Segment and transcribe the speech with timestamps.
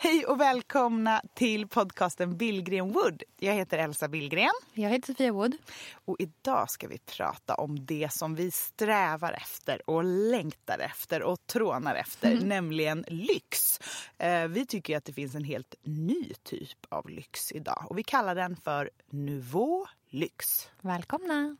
[0.00, 3.22] Hej och välkomna till podcasten Billgren Wood.
[3.38, 5.56] Jag heter Elsa Billgren Jag heter Sofia Wood.
[6.04, 11.46] och idag ska vi prata om det som vi strävar efter och längtar efter och
[11.46, 13.80] trånar efter, nämligen lyx.
[14.18, 18.02] Eh, Vi tycker att det finns en helt ny typ av lyx idag och vi
[18.02, 20.68] kallar den för Nouveau Lyx.
[20.80, 21.56] Välkomna!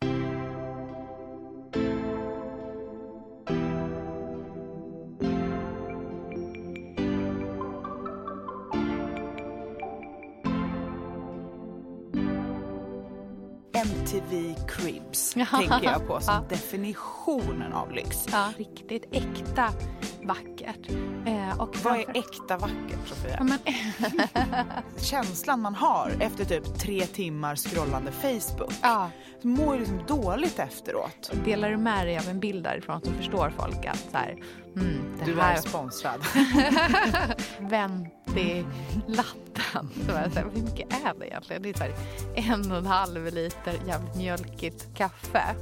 [13.79, 18.27] MTV Cribs tänker jag på som definitionen av lyx.
[18.33, 19.69] Ja, riktigt äkta
[20.23, 20.89] vackert.
[21.27, 23.45] Eh, och Vad är äkta vackert, Sofia?
[23.45, 23.59] Men,
[24.97, 28.73] känslan man har efter typ tre timmar scrollande Facebook.
[28.83, 29.11] ja,
[29.43, 31.31] Du mår ju liksom dåligt efteråt.
[31.45, 34.37] delar du med dig av en bild därifrån så förstår folk att så här,
[34.77, 36.21] mm, det Du här är sponsrad.
[38.35, 39.89] Venti-latten.
[40.07, 41.63] Så var jag så här, hur mycket är det egentligen?
[41.63, 41.95] Det är så här,
[42.35, 45.55] en och en halv liter jävligt mjölkigt kaffe.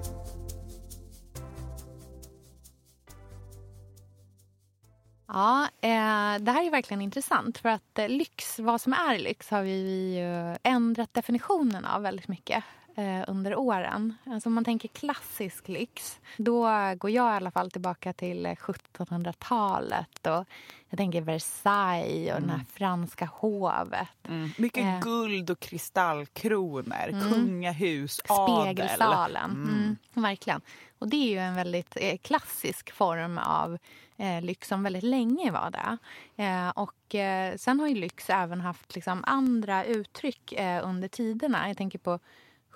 [5.28, 9.50] Ja, eh, det här är verkligen intressant för att eh, lyx, vad som är lyx
[9.50, 12.64] har vi ju eh, ändrat definitionen av väldigt mycket
[12.96, 14.14] eh, under åren.
[14.24, 16.62] Alltså om man tänker klassisk lyx, då
[16.98, 20.44] går jag i alla fall tillbaka till eh, 1700-talet och
[20.88, 24.08] jag tänker Versailles och det här franska hovet.
[24.28, 24.50] Mm.
[24.58, 25.00] Mycket Eh.
[25.00, 28.74] guld och kristallkronor, kungahus, adel.
[28.76, 29.50] Spegelsalen.
[29.50, 29.68] Mm.
[29.74, 29.96] Mm.
[30.12, 30.60] verkligen.
[30.98, 33.78] Och det är ju en väldigt eh, klassisk form av
[34.16, 35.98] eh, lyx som väldigt länge var det.
[36.44, 41.68] Eh, och eh, sen har ju lyx även haft liksom, andra uttryck eh, under tiderna.
[41.68, 42.18] Jag tänker på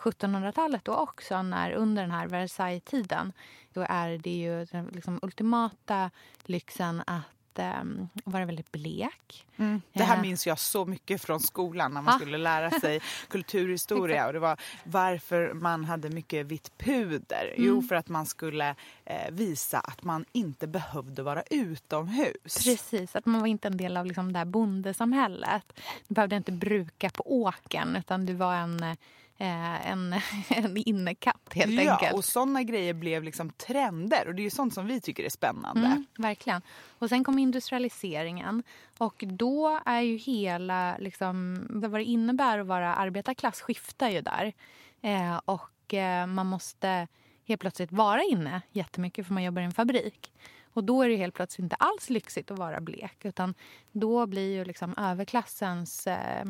[0.01, 3.33] 1700-talet då också, när under den här Versailles-tiden.
[3.73, 6.11] Då är det ju den liksom, ultimata
[6.45, 7.83] lyxen att eh,
[8.25, 9.47] vara väldigt blek.
[9.57, 9.83] Mm.
[9.93, 10.23] Det här Eh.
[10.23, 12.19] minns jag så mycket från skolan när man Ah.
[12.19, 14.27] skulle lära sig kulturhistoria.
[14.27, 17.45] och det var varför man hade mycket vitt puder.
[17.57, 17.69] Mm.
[17.69, 18.75] Jo, för att man skulle
[19.05, 22.65] eh, visa att man inte behövde vara utomhus.
[22.65, 25.73] Precis, att man var inte en del av liksom det här bondesamhället.
[26.09, 28.97] Du behövde inte bruka på åkern utan du var en, eh,
[29.47, 30.15] en,
[30.49, 32.15] en innekatt helt ja, enkelt.
[32.15, 35.31] och sådana grejer blev liksom trender och det är ju sånt som vi tycker är
[35.31, 35.87] spännande.
[35.87, 36.63] Mm, verkligen.
[36.99, 38.63] Och sen kom industrialiseringen
[38.99, 44.53] och då är ju hela, liksom, vad det innebär att vara arbetarklass skiftar ju där.
[45.01, 47.09] Eh, och eh, man måste
[47.45, 50.33] helt plötsligt vara inne jättemycket för man jobbar i en fabrik.
[50.73, 53.55] Och då är det helt plötsligt inte alls lyxigt att vara blek utan
[53.93, 56.45] då blir ju liksom överklassens eh,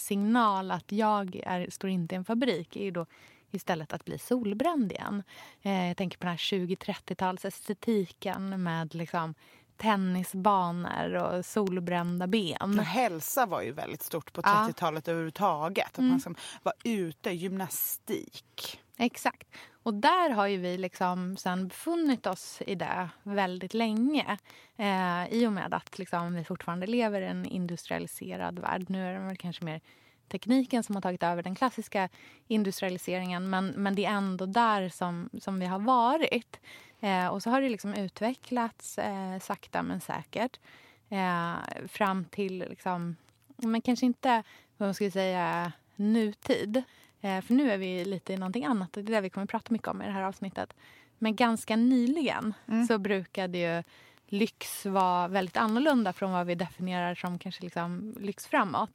[0.00, 3.06] signal att jag är, står inte i en fabrik är ju då
[3.50, 5.22] istället att bli solbränd igen.
[5.62, 9.34] Eh, jag tänker på den här 20-30-talsestetiken med liksom
[9.76, 12.78] tennisbanor och solbrända ben.
[12.78, 14.56] Och hälsa var ju väldigt stort på Ja.
[14.58, 14.70] Mm.
[14.70, 15.86] 30-talet överhuvudtaget.
[15.86, 18.80] Att man liksom var ute, gymnastik.
[18.98, 19.48] Exakt.
[19.82, 24.38] Och där har ju vi liksom sen befunnit oss i det väldigt länge.
[24.76, 28.84] Eh, I och med att liksom vi fortfarande lever i en industrialiserad värld.
[28.88, 29.80] Nu är det väl kanske mer
[30.28, 32.08] tekniken som har tagit över den klassiska
[32.46, 33.50] industrialiseringen.
[33.50, 36.60] Men, men det är ändå där som, som vi har varit.
[37.00, 40.60] Eh, och så har det liksom utvecklats eh, sakta men säkert.
[41.08, 41.54] Eh,
[41.88, 43.16] fram till liksom,
[43.56, 44.42] men kanske inte
[44.76, 46.82] vad man skulle säga nutid.
[47.20, 49.44] Eh, för nu är vi lite i någonting annat och det är det vi kommer
[49.44, 50.74] att prata mycket om i det här avsnittet.
[51.18, 52.54] Men ganska nyligen
[52.88, 53.82] så brukade ju
[54.28, 58.90] lyx vara väldigt annorlunda från vad vi definierar som kanske liksom lyx framåt.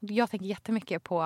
[0.00, 1.22] Jag tänker jättemycket på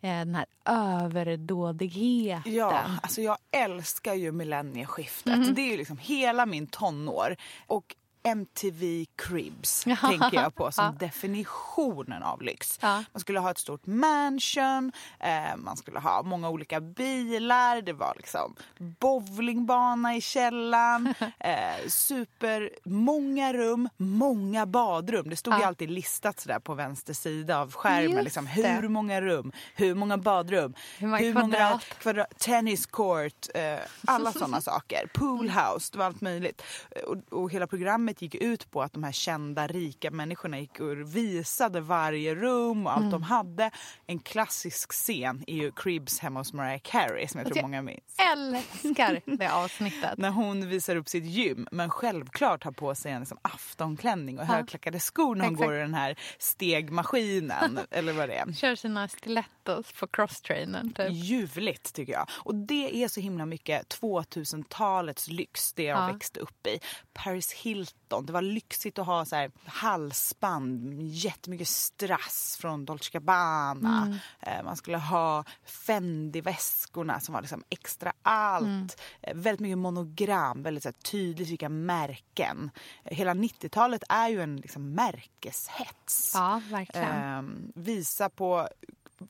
[0.00, 2.54] eh, den här överdådigheten.
[2.54, 5.38] Ja, alltså jag älskar ju millennieskiftet.
[5.38, 5.54] Mhm.
[5.54, 7.36] Det är ju liksom hela min tonår.
[7.66, 12.78] Och MTV Cribs tänker jag på som definitionen av lyx.
[12.82, 13.04] Ja.
[13.12, 18.14] Man skulle ha ett stort mansion, eh, man skulle ha många olika bilar, det var
[18.16, 25.30] liksom bowlingbana i källaren, eh, supermånga rum, många badrum.
[25.30, 25.66] Det stod ju Ja.
[25.66, 28.24] alltid listat sådär på vänster sida av skärmen.
[28.24, 31.84] Liksom, hur många rum, hur många badrum, Hur många kvadrat.
[31.98, 35.10] kvadrat, tennis court, eh, alla sådana saker.
[35.14, 36.62] Poolhouse, det var allt möjligt.
[37.06, 41.16] Och, och hela programmet gick ut på att de här kända rika människorna gick och
[41.16, 43.10] visade varje rum och allt Mm.
[43.10, 43.70] de hade.
[44.06, 47.82] En klassisk scen är ju Cribs hemma hos Mariah Carey som jag tror jag- många
[47.82, 48.16] minns.
[48.32, 50.18] Älskar det avsnittet.
[50.18, 54.46] När hon visar upp sitt gym men självklart har på sig en liksom aftonklänning och
[54.46, 55.66] högklackade skor när hon Exakt.
[55.68, 58.52] går i den här stegmaskinen eller vad det är.
[58.52, 60.92] Kör sina stilettos på crosstrainern.
[60.92, 61.06] Typ.
[61.10, 62.26] Ljuvligt tycker jag.
[62.44, 66.12] Och det är så himla mycket 2000-talets lyx, det jag Ja.
[66.12, 66.78] växte upp i.
[67.12, 74.02] Paris Hilton, det var lyxigt att ha så här halsband, jättemycket strass från Dolce Gabbana.
[74.06, 74.18] Mm.
[74.40, 78.64] Eh, Man skulle ha Fendi-väskorna som var liksom extra allt.
[78.66, 78.88] Mm.
[79.22, 82.70] Eh, Väldigt mycket monogram, väldigt så här, tydligt vilka märken.
[83.04, 86.32] Eh, Hela 90-talet är ju en liksom, märkeshets.
[86.34, 87.10] Ja, verkligen.
[87.10, 88.68] Ehm, visa på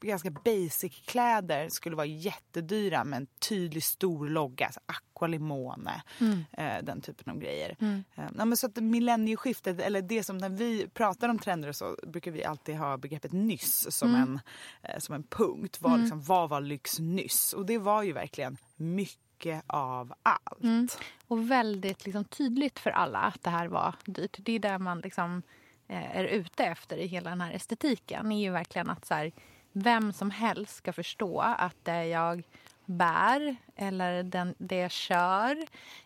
[0.01, 4.67] ganska basic kläder skulle vara jättedyra med en tydlig stor logga.
[4.67, 6.45] Alltså Aqualimone, Mm.
[6.53, 7.77] eh, den typen av grejer.
[7.81, 7.99] Eh,
[8.39, 11.97] ja, men så att millennieskiftet, eller det som när vi pratar om trender och så
[12.07, 14.21] brukar vi alltid ha begreppet nyss som, Mm.
[14.23, 14.41] en,
[14.83, 15.79] eh, som en punkt.
[15.81, 17.53] Vad, liksom, vad var lyx nyss?
[17.53, 20.63] Och det var ju verkligen mycket av allt.
[20.63, 20.89] Mm.
[21.29, 24.37] Och väldigt liksom, tydligt för alla att det här var dyrt.
[24.41, 25.43] Det är där man liksom,
[25.89, 28.29] är ute efter i hela den här estetiken.
[28.29, 29.33] Det är ju verkligen att så här,
[29.73, 32.43] vem som helst ska förstå att det jag
[32.85, 35.57] bär eller den, det jag kör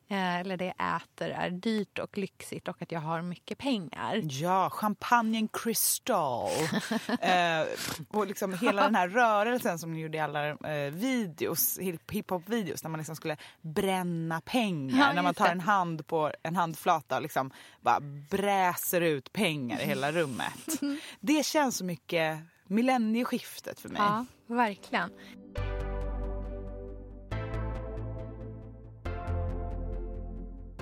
[0.08, 4.20] eh, eller det jag äter är dyrt och lyxigt och att jag har mycket pengar.
[4.22, 6.50] Ja, champagnen Crystal.
[7.20, 7.66] eh,
[8.08, 12.82] och liksom hela den här rörelsen som ni gjorde i alla eh, videos, hip- hiphop-videos
[12.82, 14.98] när man liksom skulle bränna pengar.
[14.98, 19.80] Ja, när man tar en hand på en handflata och liksom bara bräser ut pengar
[19.80, 20.80] i hela rummet.
[21.20, 24.02] Det känns så mycket millennieskiftet för mig.
[24.02, 25.10] Ja, verkligen.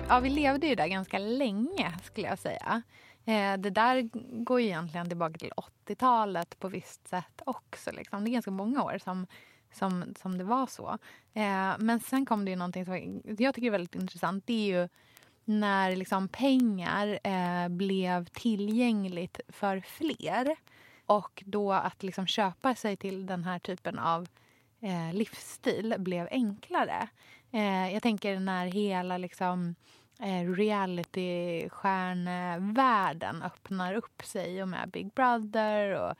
[0.07, 2.81] Ja, vi levde ju där ganska länge skulle jag säga.
[3.25, 4.09] Eh, det där
[4.43, 5.51] går ju egentligen tillbaka till
[5.85, 7.91] 80-talet på visst sätt också.
[7.91, 8.23] Liksom.
[8.23, 9.27] Det är ganska många år som,
[9.73, 10.97] som, som det var så.
[11.33, 14.47] Eh, men sen kom det ju någonting som jag tycker är väldigt intressant.
[14.47, 14.89] Det är ju
[15.45, 20.55] när liksom pengar eh, blev tillgängligt för fler.
[21.05, 24.27] Och då att liksom köpa sig till den här typen av
[24.81, 27.07] eh, livsstil blev enklare.
[27.51, 29.75] Eh, jag tänker när hela liksom,
[30.19, 36.15] eh, reality-stjärnevärlden öppnar upp sig och med Big Brother och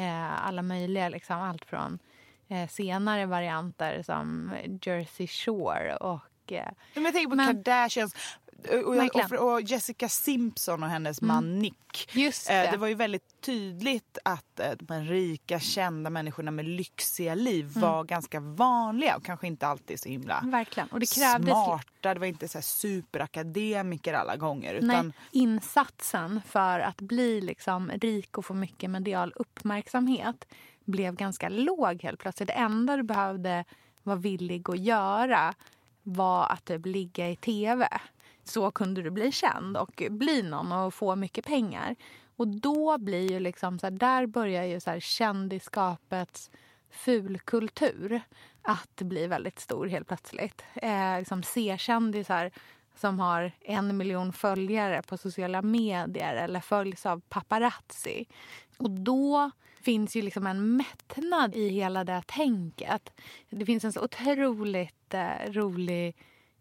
[0.00, 1.98] eh, alla möjliga, liksom, allt från
[2.48, 4.52] eh, senare varianter som
[4.82, 8.14] Jersey Shore och eh, Men jag tänker på Men- Kardashians
[8.58, 8.94] och, och.
[8.94, 9.40] Mm.
[9.40, 12.10] och, och Jessica Simpson och hennes man Nick.
[12.12, 12.68] Just Eh, det.
[12.70, 17.80] det var ju väldigt tydligt att eh, de rika, kända människorna med lyxiga liv Mm.
[17.80, 20.88] var ganska vanliga och kanske inte alltid så himla Verkligen.
[20.88, 22.14] Och det krävdes smarta.
[22.14, 24.74] Det var inte så superakademiker alla gånger.
[24.74, 30.44] Utan Nej, insatsen för att bli liksom rik och få mycket medial uppmärksamhet
[30.84, 32.46] blev ganska låg helt plötsligt.
[32.46, 33.64] Det enda du behövde
[34.02, 35.54] vara villig att göra
[36.02, 37.88] var att typ ligga i tv.
[38.48, 41.96] Så kunde du bli känd och bli någon och få mycket pengar.
[42.36, 46.50] Och då blir ju liksom så här, där börjar ju så här kändisskapets
[46.90, 48.20] fulkultur
[48.62, 50.64] att bli väldigt stor helt plötsligt.
[50.74, 52.50] Eh, liksom C-kändisar
[52.94, 58.26] som har en miljon följare på sociala medier eller följs av paparazzi.
[58.76, 59.50] Och då
[59.80, 63.12] finns ju liksom en mättnad i hela det tänket.
[63.50, 66.16] Det finns en så otroligt eh, rolig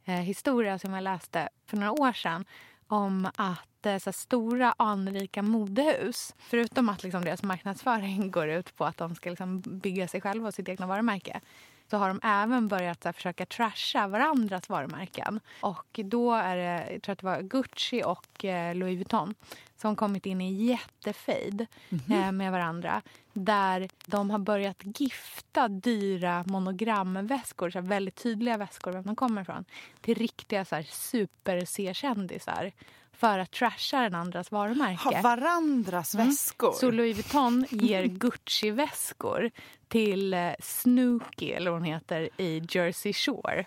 [0.08, 2.46] eh, historia som jag läste för några år sedan
[2.88, 8.86] om att eh, så stora anrika modehus, förutom att liksom, deras marknadsföring går ut på
[8.86, 11.42] att de ska liksom, bygga sig själva och sitt egna varumärke
[11.90, 15.40] så har de även börjat här, försöka trasha varandras varumärken.
[15.62, 19.36] Och då är det, jag tror att det var Gucci och eh, Louis Vuitton
[19.78, 21.66] som kommit in i jättefejd
[22.10, 23.02] eh, med varandra.
[23.34, 29.42] Där de har börjat gifta dyra monogramväskor, så här, väldigt tydliga väskor vem de kommer
[29.42, 29.66] ifrån,
[30.02, 32.72] till riktiga så här, super-C-kändisar
[33.18, 35.04] för att trasha den andras varumärke.
[35.04, 36.72] ha varandras väskor.
[36.72, 39.52] Så Louis Vuitton ger Gucci-väskor
[39.88, 43.66] till eh, Snooki, eller hon heter, i Jersey Shore.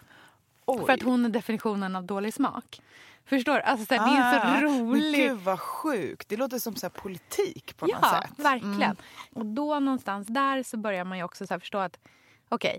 [0.66, 0.86] Oj.
[0.86, 2.80] För att hon är definitionen av dålig smak.
[3.24, 3.58] Förstår?
[3.58, 5.16] Alltså, så här, det är Ah, så Men roligt.
[5.16, 6.28] gud vad sjukt.
[6.28, 8.38] Det låter som så här politik på något Ja, sätt.
[8.38, 8.52] Mm.
[8.60, 8.96] verkligen.
[9.34, 11.98] Och då någonstans där så börjar man ju också så förstå att
[12.48, 12.78] okej,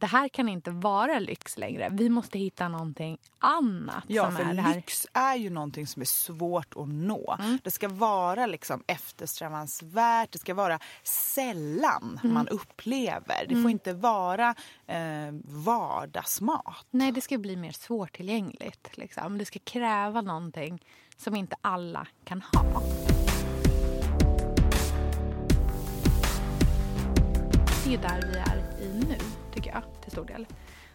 [0.00, 1.88] det här kan inte vara lyx längre.
[1.92, 6.06] Vi måste hitta någonting annat Ja, som för är lyx är ju någonting som är
[6.06, 7.36] svårt att nå.
[7.40, 7.58] Mm.
[7.64, 12.34] Det ska vara liksom eftersträvansvärt, det ska vara sällan Mm.
[12.34, 13.46] man upplever.
[13.48, 14.54] Det får inte vara
[14.86, 16.86] eh, vardagsmat.
[16.90, 18.96] Nej, det ska bli mer svårtillgängligt.
[18.96, 19.38] Liksom.
[19.38, 20.84] Det ska kräva någonting
[21.16, 22.82] som inte alla kan ha.
[27.84, 28.59] Det är där vi är
[29.62, 30.46] tycker jag, till stor del.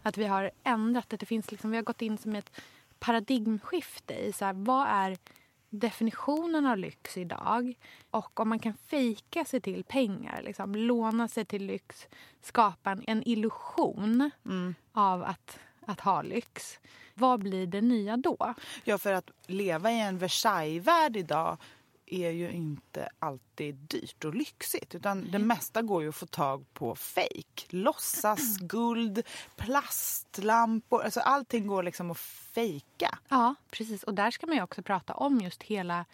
[0.02, 1.18] Att vi har ändrat det.
[1.18, 2.62] det finns liksom, vi har gått in som ett
[3.00, 5.18] paradigmskifte i så här, vad är
[5.70, 7.74] definitionen av lyx idag
[8.12, 12.08] och om man kan fejka sig till pengar, liksom, låna sig till lyx,
[12.42, 14.32] skapa en, en illusion
[14.92, 16.80] av att, att ha lyx.
[17.14, 18.54] Vad blir det nya då?
[18.84, 21.58] Ja, för att leva i en Versailles-värld idag
[22.08, 24.96] är ju inte alltid dyrt och lyxigt.
[24.96, 27.68] Utan det mesta går ju att få tag på fejk.
[27.70, 29.24] Låtsas, guld,
[29.56, 31.04] plastlampor.
[31.04, 33.18] Alltså allting går liksom att fejka.
[33.30, 34.04] Ja, precis.
[34.04, 36.06] Och där ska man ju också prata om just hela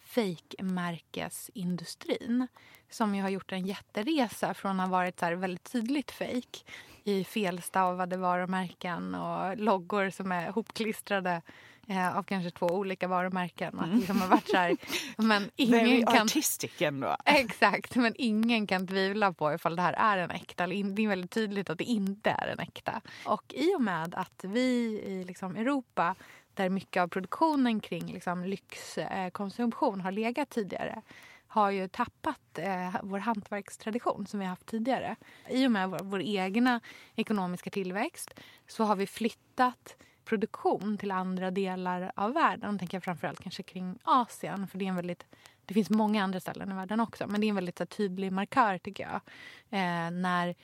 [0.00, 2.46] fejkmärkesindustrin
[2.90, 6.64] som ju har gjort en jätteresa från att ha varit så väldigt tydligt fejk
[7.04, 11.42] i felstavade varumärken och loggor som är hopklistrade
[11.90, 13.78] eh, av kanske två olika varumärken.
[13.78, 14.76] Och att liksom har varit så här,
[15.16, 15.70] men Mm.
[15.70, 16.26] Very ingen kan...
[16.26, 17.16] artistic ändå.
[17.24, 20.66] Exakt, men ingen kan tvivla på ifall det här är en äkta.
[20.66, 23.00] Det är väldigt tydligt att det inte är en äkta.
[23.26, 26.14] Och i och med att vi i liksom Europa
[26.54, 31.02] där mycket av produktionen kring liksom lyxkonsumtion har legat tidigare
[31.46, 35.16] har ju tappat eh, vår hantverkstradition som vi haft tidigare.
[35.48, 36.80] I och med vår, vår egna
[37.16, 39.96] ekonomiska tillväxt så har vi flyttat
[40.30, 42.78] produktion till andra delar av världen.
[42.78, 44.68] tänker jag framförallt kanske kring Asien.
[44.68, 45.26] För det, är en väldigt,
[45.66, 47.26] det finns många andra ställen i världen också.
[47.26, 49.20] Men det är en väldigt så, tydlig markör tycker jag.
[49.70, 50.54] Eh, när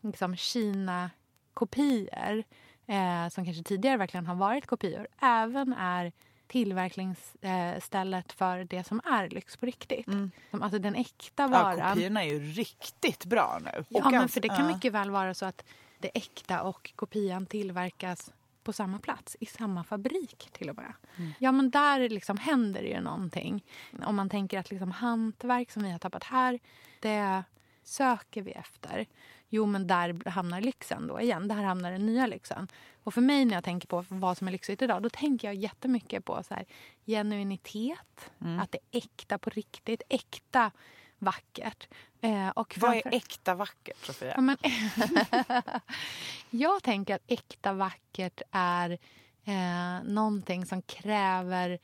[0.00, 2.44] liksom, Kina-kopior
[2.86, 6.12] eh, som kanske tidigare verkligen har varit kopior även är
[6.46, 10.06] tillverkningsstället för det som är lyx på riktigt.
[10.50, 11.94] Som, alltså den äkta Ja, varan.
[11.94, 13.84] kopiorna är ju riktigt bra nu.
[13.88, 14.74] Ja, Och men för det kan ja.
[14.74, 15.64] mycket väl vara så att
[15.98, 18.30] det äkta och kopian tillverkas
[18.64, 20.92] på samma plats, i samma fabrik till och med.
[21.38, 23.64] Ja, men där liksom händer det ju någonting.
[24.06, 26.58] Om man tänker att liksom hantverk som vi har tappat här,
[27.00, 27.44] det
[27.82, 29.06] söker vi efter.
[29.48, 31.48] Jo, men där hamnar lyxen då igen.
[31.48, 32.68] Där hamnar den nya lyxen.
[33.04, 35.54] Och för mig när jag tänker på vad som är lyxigt idag, då tänker jag
[35.54, 36.64] jättemycket på så här,
[37.06, 38.30] genuinitet,
[38.60, 40.70] att det är äkta på riktigt, äkta
[41.18, 41.88] vackert.
[42.24, 44.32] Eh, och Vad är äkta vackert, Sofia?
[44.34, 44.56] Ja, men
[46.50, 48.98] jag tänker att äkta vackert är
[49.44, 51.78] eh, någonting som kräver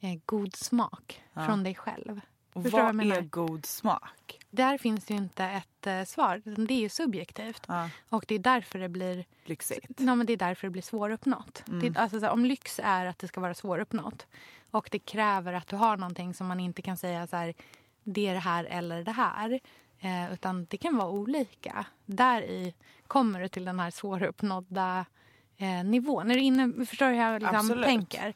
[0.00, 2.20] eh, god smak från dig själv.
[2.52, 4.38] Och Förstår du vad vad är god smak?
[4.50, 6.42] Där finns ju inte ett eh, svar.
[6.44, 7.62] Det är ju subjektivt.
[7.68, 7.88] Ja.
[8.08, 10.00] Och det är därför det blir Lyxigt.
[10.00, 11.62] Ja, men det är därför det blir svåruppnått.
[11.66, 14.26] Det, alltså, så om lyx är att det ska vara svåruppnått
[14.70, 17.54] och det kräver att du har någonting som man inte kan säga så här,
[18.04, 19.60] det är det här eller det här.
[20.04, 21.86] Eh, utan det kan vara olika.
[22.06, 22.74] Där i
[23.06, 25.06] kommer du till den här svåruppnådda
[25.56, 26.30] eh, nivån.
[26.30, 27.84] Är du inne, förstår du hur jag liksom Absolut.
[27.84, 28.34] tänker?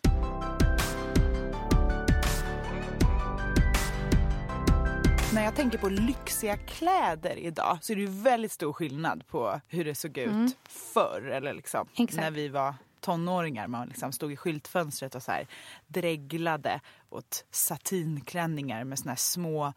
[5.35, 9.61] När jag tänker på lyxiga kläder idag så är det ju väldigt stor skillnad på
[9.69, 11.31] hur det såg ut förr.
[11.33, 12.05] Eller liksom, Mm.
[12.05, 12.21] Exakt.
[12.23, 12.75] när vi var
[13.07, 13.67] tonåringar.
[13.67, 15.47] Man liksom stod i skyltfönstret och så här
[15.87, 19.73] dreglade åt satinklänningar med såna här små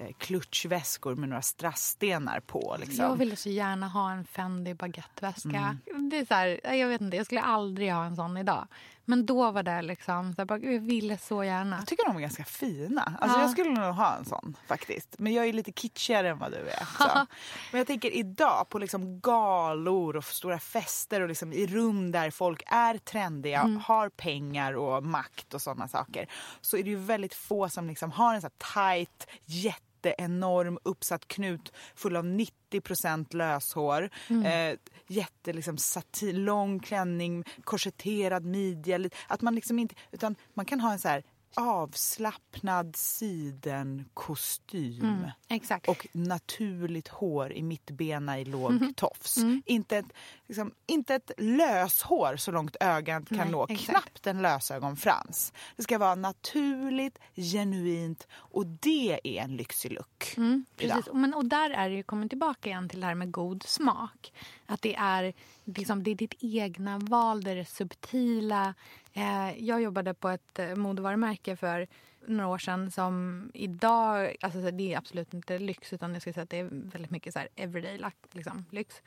[0.00, 2.76] eh, klutchväskor med några strassstenar på.
[2.80, 3.04] Liksom.
[3.04, 5.76] Jag ville så gärna ha en Fendi baguetteväska.
[5.90, 6.10] Mm.
[6.10, 8.66] Det är så här, jag vet inte, jag skulle aldrig ha en sån idag.
[9.04, 11.76] Men då var det liksom, så här, bara, jag ville så gärna.
[11.76, 13.16] Jag tycker de är ganska fina.
[13.20, 13.42] Alltså Ja.
[13.42, 15.14] Jag skulle nog ha en sån faktiskt.
[15.18, 16.84] Men jag är lite kitschigare än vad du är.
[16.98, 17.26] Så.
[17.72, 22.30] Men jag tänker idag på liksom galor och stora fester och liksom i rum där
[22.30, 23.80] folk är trendiga, Mm.
[23.80, 26.28] har pengar och makt och sådana saker.
[26.60, 31.28] Så är det ju väldigt få som liksom har en så här tight, jätteenorm uppsatt
[31.28, 34.10] knut full av 90 löshår.
[34.28, 39.10] Eh, jätte liksom satin, lång klänning, korsetterad midja.
[39.26, 41.24] Att man liksom inte, utan man kan ha en så här
[41.56, 45.26] avslappnad sidenkostym.
[45.48, 45.88] Exakt.
[45.88, 49.36] Och naturligt hår i mittbena i låg tofs.
[49.64, 50.12] Inte, ett,
[50.46, 53.66] liksom, inte ett löshår så långt ögat kan Nej, nå.
[53.68, 53.90] exakt.
[53.90, 55.52] Knappt en lösögonfrans.
[55.76, 60.34] Det ska vara naturligt, genuint och det är en lyxig look.
[60.36, 61.12] Mm, precis.
[61.12, 64.32] Men, och där är det ju, kommer tillbaka igen till det här med god smak.
[64.66, 65.32] Att det är,
[65.64, 68.74] liksom, det är ditt egna val, det är det subtila.
[69.12, 71.86] Eh, jag jobbade på ett eh, modevarumärke för
[72.26, 76.34] några år sedan som idag, alltså så det är absolut inte lyx utan jag skulle
[76.34, 78.00] säga att det är väldigt mycket så här everyday
[78.32, 79.02] liksom, lyx.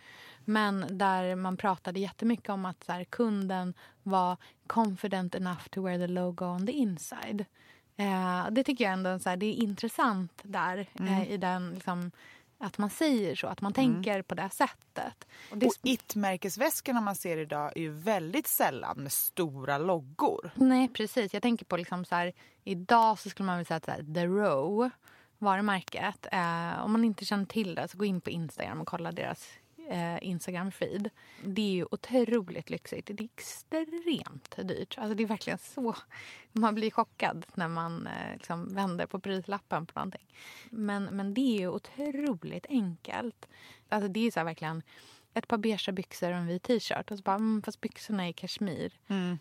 [0.45, 3.73] Men där man pratade jättemycket om att så här, kunden
[4.03, 4.37] var
[4.67, 7.45] confident enough to wear the logo on the inside.
[7.97, 12.11] Eh, det tycker jag ändå så här, det är intressant där eh, i den liksom,
[12.57, 15.27] att man säger så, att man tänker på det sättet.
[15.51, 20.51] Och det, Och it-märkesväskorna man ser idag är ju väldigt sällan med stora loggor.
[20.55, 21.33] Nej, precis.
[21.33, 22.33] Jag tänker på liksom så här,
[22.63, 24.89] idag så skulle man väl säga att så här, The Row,
[25.37, 26.27] varumärket.
[26.31, 29.47] Eh, om man inte känner till det så gå in på Instagram och kolla deras
[29.89, 31.09] eh, Instagram-feed.
[31.43, 33.07] Det är ju otroligt lyxigt.
[33.07, 34.97] Det är extremt dyrt.
[34.97, 35.95] Alltså det är verkligen så...
[36.51, 40.33] Man blir chockad när man eh, liksom vänder på prislappen på någonting.
[40.69, 43.47] Men, men det är ju otroligt enkelt.
[43.89, 44.83] Alltså det är så här verkligen
[45.37, 47.11] ett par beigea byxor och en vit t-shirt.
[47.11, 48.91] Och så bara, mm, fast byxorna är kashmir.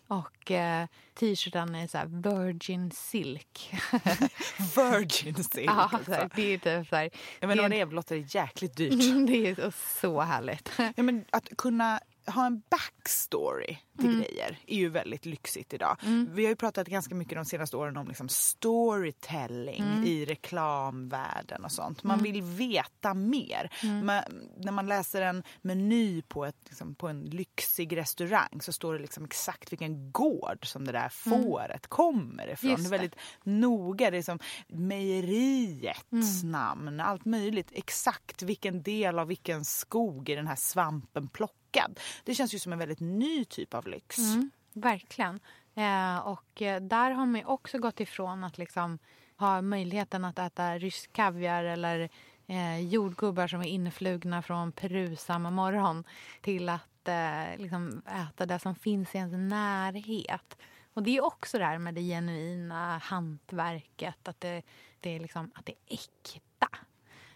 [0.07, 3.75] Och eh, t-shirten är så virgin silk.
[4.76, 6.05] Virgin silk ja, också.
[6.05, 7.11] så här, det är typ så här,
[7.41, 9.26] Jag menar, det, det låter jäkligt dyrt.
[9.26, 10.73] det är så härligt.
[10.97, 14.21] Ja, men att kunna ha en backstory till Mm.
[14.21, 15.97] grejer är ju väldigt lyxigt idag.
[16.29, 20.05] Vi har ju pratat ganska mycket de senaste åren om liksom storytelling Mm.
[20.05, 22.03] i reklamvärlden och sånt.
[22.03, 23.71] Man vill veta mer.
[23.83, 24.07] Mm.
[24.07, 24.23] Man,
[24.57, 28.99] när man läser en meny på, ett, liksom, på en lyxig restaurang så står det
[29.00, 32.71] liksom exakt vilken gård som det där fåret kommer ifrån.
[32.71, 32.81] Mm.
[32.81, 33.03] Just det är det.
[33.03, 34.11] väldigt noga.
[34.11, 34.38] Det är som
[34.69, 37.71] mejeriets namn, allt möjligt.
[37.73, 42.00] Exakt vilken del av vilken skog är den här svampen plockad.
[42.25, 44.19] Det känns ju som en väldigt ny typ av lyx.
[44.19, 45.40] Mm, verkligen.
[45.75, 48.99] Eh, och eh, där har man ju också gått ifrån att liksom
[49.37, 52.09] ha möjligheten att äta rysk kaviar eller
[52.47, 56.05] eh, jordgubbar som är influgna från Peru samma morgon
[56.40, 60.57] till att eh, liksom äta det som finns i ens närhet.
[60.95, 64.62] Och det är också det här med det genuina hantverket, att det,
[65.00, 66.69] det, är, liksom, att det är äkta.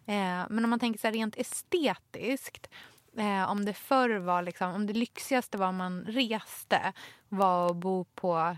[0.06, 2.70] Eh, men om man tänker så här rent estetiskt
[3.16, 6.92] Eh, om det förr var liksom, om det lyxigaste var man reste
[7.28, 8.56] var att bo på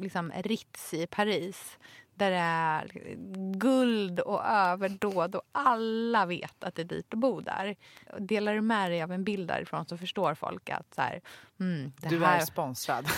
[0.00, 1.78] liksom, Ritz i Paris
[2.18, 3.14] där det är
[3.52, 7.76] guld och överdåd och alla vet att det är dyrt att bo där.
[8.18, 11.20] Delar du med dig av en bild därifrån så förstår folk att så här,
[11.60, 13.04] mm, det Du här är sponsrad.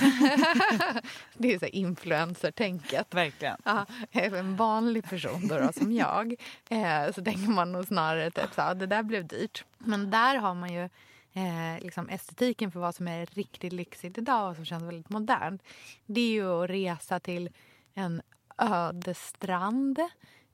[1.34, 3.14] det är så influencer-tänket.
[3.14, 3.56] Verkligen.
[3.64, 6.34] Ja, en vanlig person då, då, som jag
[6.70, 9.64] eh, så tänker man nog snarare typ så här, det där blev dyrt.
[9.78, 10.88] Men där har man ju
[11.32, 15.62] eh, liksom estetiken för vad som är riktigt lyxigt idag och som känns väldigt modernt.
[16.06, 17.50] Det är ju att resa till
[17.94, 18.22] en
[18.60, 19.98] öde strand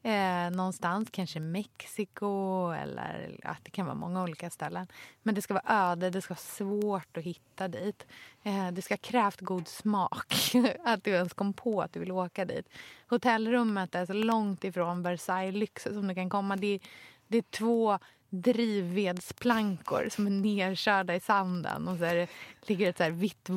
[0.03, 4.87] eh, någonstans, kanske Mexiko eller ja, det kan vara många olika ställen.
[5.23, 8.07] Men det ska vara öde, det ska vara svårt att hitta dit.
[8.43, 10.35] Eh, det ska ha krävt god smak
[10.85, 12.69] att du ens kom på att du vill åka dit.
[13.09, 16.57] Hotellrummet är så långt ifrån Versailles lyx som du kan komma.
[16.57, 16.81] Det är,
[17.29, 17.99] det är två
[18.31, 22.29] drivvedsplankor som är nerkörda i sanden och så är det,
[22.69, 23.49] ligger ett så här vitt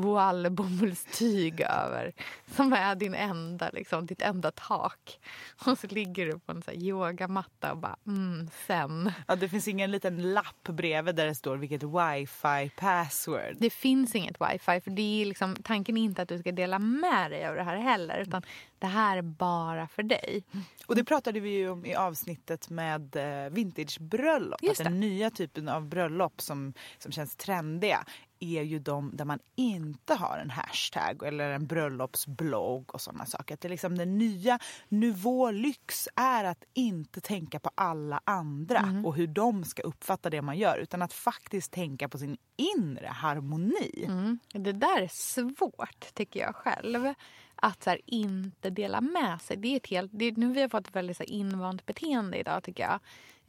[0.52, 2.14] bomullstyg över
[2.56, 5.20] som är din enda, liksom, ditt enda tak.
[5.66, 9.12] Och så ligger du på en så här yogamatta och bara mm, sen.
[9.28, 13.56] Ja, det finns ingen liten lapp bredvid där det står vilket wifi password.
[13.60, 16.80] Det finns inget wifi för det är liksom, tanken är inte att du ska dela
[16.80, 18.44] med dig av det här heller utan
[18.80, 20.44] det här är bara för dig.
[20.86, 24.60] Och det pratade vi ju om i avsnittet med eh, vintagebröllop.
[24.70, 28.06] Att den nya typen av bröllop som, som känns trendiga
[28.40, 33.54] är ju de där man inte har en hashtag eller en bröllopsblogg och sådana saker.
[33.54, 39.02] Att det är liksom den nya nivå lyx är att inte tänka på alla andra
[39.06, 43.08] och hur de ska uppfatta det man gör utan att faktiskt tänka på sin inre
[43.08, 44.04] harmoni.
[44.08, 44.40] Mm.
[44.52, 47.14] Det där är svårt, tycker jag själv.
[47.56, 49.58] Att så här, inte dela med sig.
[49.58, 52.38] Det är ett helt, det nu vi har fått ett väldigt så här, invant beteende
[52.38, 53.00] idag, tycker jag.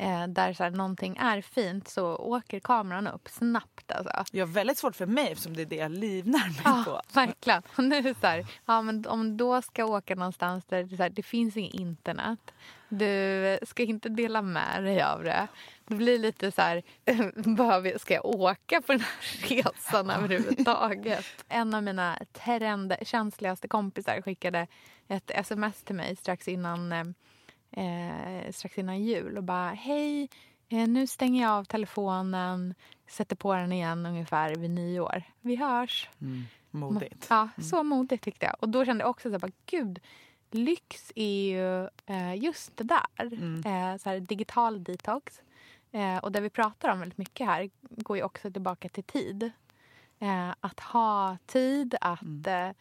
[0.01, 3.93] Eh, där så här, någonting är fint så åker kameran upp snabbt.
[3.93, 4.39] Alltså.
[4.39, 7.01] Har väldigt svårt för mig eftersom det är det jag livnär mig Ja, på.
[7.15, 7.63] verkligen.
[7.77, 11.11] Och nu så här, ja, men om då ska åka någonstans där det, så här,
[11.11, 12.39] det finns inget internet.
[12.89, 15.47] Du ska inte dela med dig av det.
[15.87, 16.83] Det blir lite så här,
[17.57, 21.25] behöver, ska jag åka på den här resan överhuvudtaget?
[21.49, 24.67] En av mina trend, känsligaste kompisar skickade
[25.09, 27.15] ett sms till mig strax innan,
[27.73, 30.29] eh, strax innan jul och bara hej,
[30.69, 32.75] eh, nu stänger jag av telefonen,
[33.09, 35.23] sätter på den igen ungefär vid nyår.
[35.41, 36.09] Vi hörs.
[36.71, 37.27] Modigt.
[37.31, 38.55] Ja, så modigt tyckte jag.
[38.61, 40.01] Och då kände jag också så här, gud,
[40.51, 43.33] lyx är ju eh, just det där.
[43.67, 45.43] Eh, så här, digital detox.
[45.93, 49.51] Eh, och det vi pratar om väldigt mycket här går ju också tillbaka till tid.
[50.19, 52.75] Eh, att ha tid att Mm.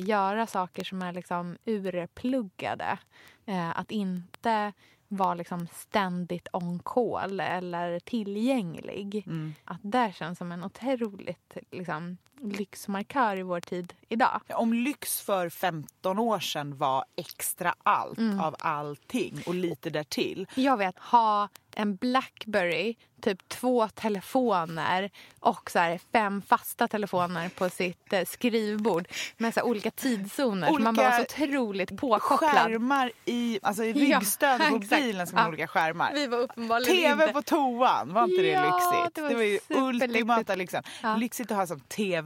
[0.00, 2.98] eh, göra saker som är liksom urpluggade.
[3.46, 4.72] Eh, att inte
[5.08, 9.24] vara liksom ständigt on call eller tillgänglig.
[9.26, 9.54] Mm.
[9.64, 14.40] Att det känns som en otroligt liksom, lyxmarkör i vår tid idag.
[14.54, 18.40] Om lyx för 15 år sedan var extra allt Mm.
[18.40, 20.46] av allting och lite därtill.
[20.54, 27.70] Jag vet, ha en Blackberry, typ två telefoner och så här fem fasta telefoner på
[27.70, 30.68] sitt eh, skrivbord med så här olika tidszoner.
[30.68, 32.50] Så man var så otroligt påkopplad.
[32.50, 35.02] Skärmar i, alltså i Ja, ryggstödet på exakt.
[35.02, 35.48] bilen ha Ja.
[35.48, 36.12] olika skärmar.
[36.14, 37.32] Vi var uppenbarligen TV inte...
[37.32, 39.14] på toan, var inte det Ja, lyxigt?
[39.14, 40.82] det Det var var, ju ultimata lyxen.
[41.02, 41.16] Ja.
[41.16, 42.25] Lyxigt att ha som TV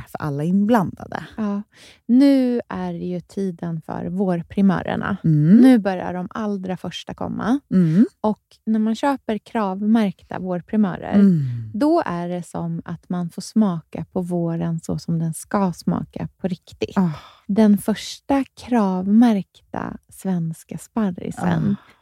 [0.00, 1.24] för alla inblandade.
[1.36, 1.62] Ja.
[2.06, 5.16] Nu är det ju tiden för vårprimörerna.
[5.24, 5.56] Mm.
[5.56, 7.60] Nu börjar de allra första komma.
[7.74, 8.06] Mm.
[8.20, 11.40] Och när man köper kravmärkta vårprimörer, Mm.
[11.74, 16.28] då är det som att man får smaka på våren så som den ska smaka
[16.40, 16.98] på riktigt.
[16.98, 17.10] Ah.
[17.46, 22.01] Den första kravmärkta svenska sparrisen, Ah.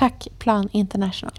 [0.00, 1.32] Tack Plan International.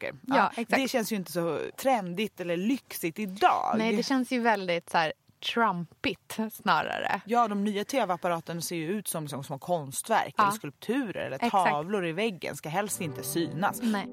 [0.00, 0.14] saker.
[0.26, 0.82] Ja, exakt.
[0.82, 3.74] Det känns ju inte så trendigt eller lyxigt idag.
[3.78, 5.12] Nej, det känns ju väldigt så här
[5.54, 7.20] trumpigt snarare.
[7.24, 10.42] Ja, de nya tv-apparaterna ser ju ut som, som små konstverk Ja.
[10.42, 11.70] eller skulpturer eller Exakt.
[11.70, 12.56] tavlor i väggen.
[12.56, 13.80] Ska helst inte synas.
[13.82, 14.06] Nej.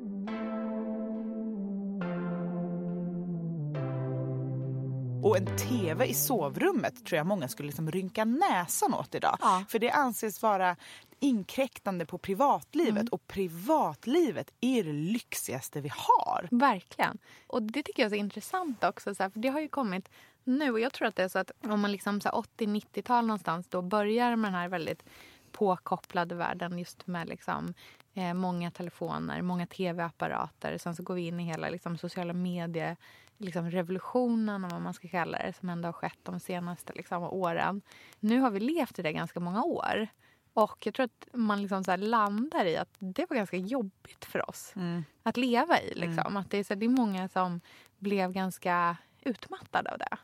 [5.23, 9.37] Och en tv i sovrummet tror jag många skulle liksom rynka näsan åt idag.
[9.41, 9.63] Ja.
[9.69, 10.75] För det anses vara
[11.19, 13.07] inkräktande på privatlivet Mm.
[13.11, 16.47] och privatlivet är det lyxigaste vi har.
[16.51, 17.17] Verkligen.
[17.47, 19.15] Och det tycker jag är så intressant också.
[19.15, 20.09] Så här, för det har ju kommit
[20.43, 23.25] nu och jag tror att det är så att om man liksom så här 80-90-tal
[23.27, 25.03] någonstans då börjar med den här väldigt
[25.51, 27.73] påkopplade världen just med liksom
[28.13, 30.77] eh, många telefoner, många tv-apparater.
[30.77, 32.97] Sen så går vi in i hela liksom, sociala medier
[33.37, 37.23] liksom revolutionen och vad man ska kalla det som ändå har skett de senaste liksom,
[37.23, 37.81] åren.
[38.19, 40.07] Nu har vi levt i det ganska många år.
[40.53, 44.49] Och jag tror att man liksom så landar i att det var ganska jobbigt för
[44.49, 44.73] oss
[45.23, 45.93] att leva i.
[45.93, 46.37] Liksom.
[46.37, 47.61] Att det, är så, det är många som
[47.97, 48.97] blev ganska
[49.27, 50.17] utmattade av det.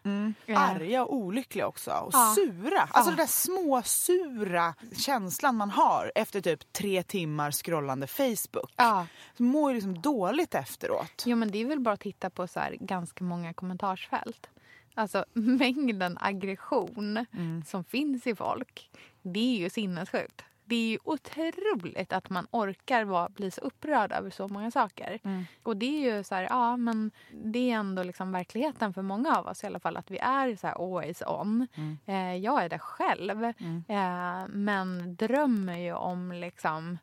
[0.46, 0.60] Ja.
[0.60, 1.92] Arga och olyckliga också.
[1.92, 2.34] Och Ja.
[2.36, 2.82] sura.
[2.82, 3.06] Alltså Ja.
[3.06, 8.72] den där småsura känslan man har efter typ tre timmar scrollande Facebook.
[8.76, 9.08] Ja.
[9.38, 11.24] Så mår ju liksom dåligt efteråt.
[11.26, 14.50] Jo, men det är väl bara att titta på så här ganska många kommentarsfält.
[14.96, 17.26] Alltså mängden aggression
[17.68, 18.90] som finns i folk,
[19.22, 20.44] det är ju sinnessjukt.
[20.66, 25.20] Det är ju otroligt att man orkar vara, bli så upprörd över så många saker.
[25.64, 29.38] Och det är ju så här, ja men det är ändå liksom verkligheten för många
[29.38, 31.68] av oss i alla fall att vi är så här always on.
[32.06, 33.44] Eh, jag är det själv.
[33.88, 36.98] Eh, men drömmer ju om liksom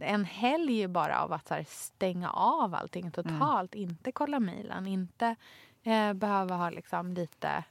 [0.00, 3.74] en helg bara av att här, stänga av allting totalt.
[3.74, 5.36] Inte kolla mejlen, inte
[5.82, 7.64] eh, behöva ha liksom, lite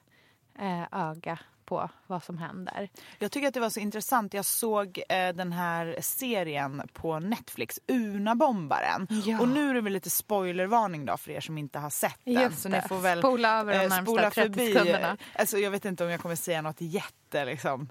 [0.60, 2.90] eh, öga på vad som händer.
[3.20, 4.34] Jag tycker att det var så intressant.
[4.34, 9.08] Jag såg eh, den här serien på Netflix, Una-bombaren.
[9.26, 9.40] Ja.
[9.40, 12.34] Och nu är det väl lite spoilervarning då för er som inte har sett den.
[12.34, 12.82] Just så det.
[12.82, 14.74] ni får väl Spola över de eh, närmsta spola 30 förbi.
[14.74, 15.18] sekunderna.
[15.36, 17.90] Alltså, jag vet inte om jag kommer säga något jätte liksom.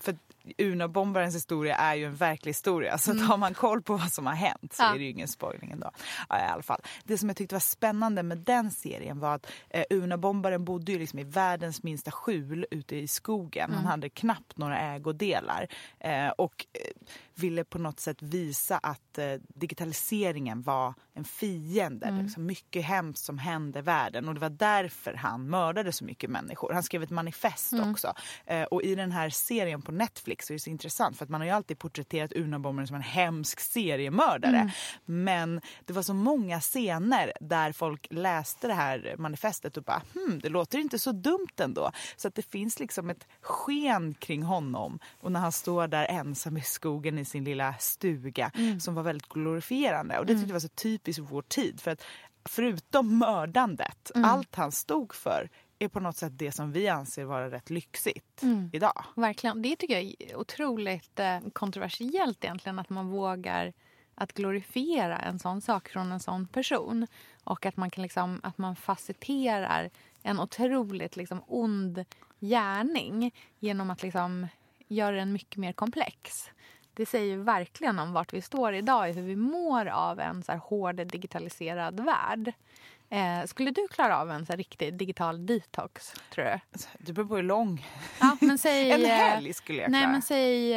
[0.00, 0.16] För
[0.58, 2.98] Una-bombarens historia är ju en verklig historia.
[2.98, 4.90] Så tar man koll på vad som har hänt så Mm.
[4.90, 4.94] Ja.
[4.94, 5.90] är det ju ingen spoiling ändå.
[6.28, 6.80] Ja, i alla fall.
[7.04, 10.98] Det som jag tyckte var spännande med den serien var att eh, Una-bombaren bodde ju
[10.98, 13.64] liksom i världens minsta skjul ute i skogen.
[13.70, 13.76] Mm.
[13.76, 15.66] Han hade knappt några ägodelar.
[16.00, 16.90] Eh, och eh,
[17.34, 22.06] ville på något sätt visa att eh, digitaliseringen var en fiende.
[22.06, 22.14] Mm.
[22.14, 25.92] Det var liksom mycket hemskt som hände i världen och det var därför han mördade
[25.92, 26.72] så mycket människor.
[26.72, 27.90] Han skrev ett manifest Mm.
[27.90, 28.14] också.
[28.46, 31.40] Eh, och i den här serien på Netflix är det så intressant för att man
[31.40, 34.56] har ju alltid porträtterat Unabomber som en hemsk seriemördare.
[34.56, 34.70] Mm.
[35.04, 40.40] Men det var så många scener där folk läste det här manifestet och bara hmm,
[40.42, 41.90] det låter inte så dumt ändå.
[42.16, 46.56] Så att det finns liksom ett sken kring honom och när han står där ensam
[46.56, 48.80] i skogen i sin lilla stuga Mm.
[48.80, 51.90] som var väldigt glorifierande och det tyckte jag var så typiskt för vår tid för
[51.90, 52.04] att
[52.44, 54.30] förutom mördandet, Mm.
[54.30, 58.42] allt han stod för är på något sätt det som vi anser vara rätt lyxigt
[58.42, 58.70] Mm.
[58.72, 59.04] idag.
[59.16, 59.62] Verkligen.
[59.62, 63.72] Det tycker jag är otroligt eh, kontroversiellt egentligen att man vågar
[64.14, 67.06] att glorifiera en sån sak från en sån person.
[67.44, 69.90] Och att man, kan liksom, att man facetterar
[70.22, 72.04] en otroligt liksom ond
[72.40, 74.46] gärning genom att liksom
[74.88, 76.50] göra den mycket mer komplex.
[76.94, 80.52] Det säger verkligen om vart vi står idag, i hur vi mår av en så
[80.52, 82.52] här hård digitaliserad värld.
[83.10, 86.60] Eh, skulle du klara av en så riktig digital detox, tror du?
[86.98, 87.86] Det beror på hur lång.
[88.20, 90.12] Ja, men säg, En eh, helg skulle jag Nej, klara.
[90.12, 90.74] men säg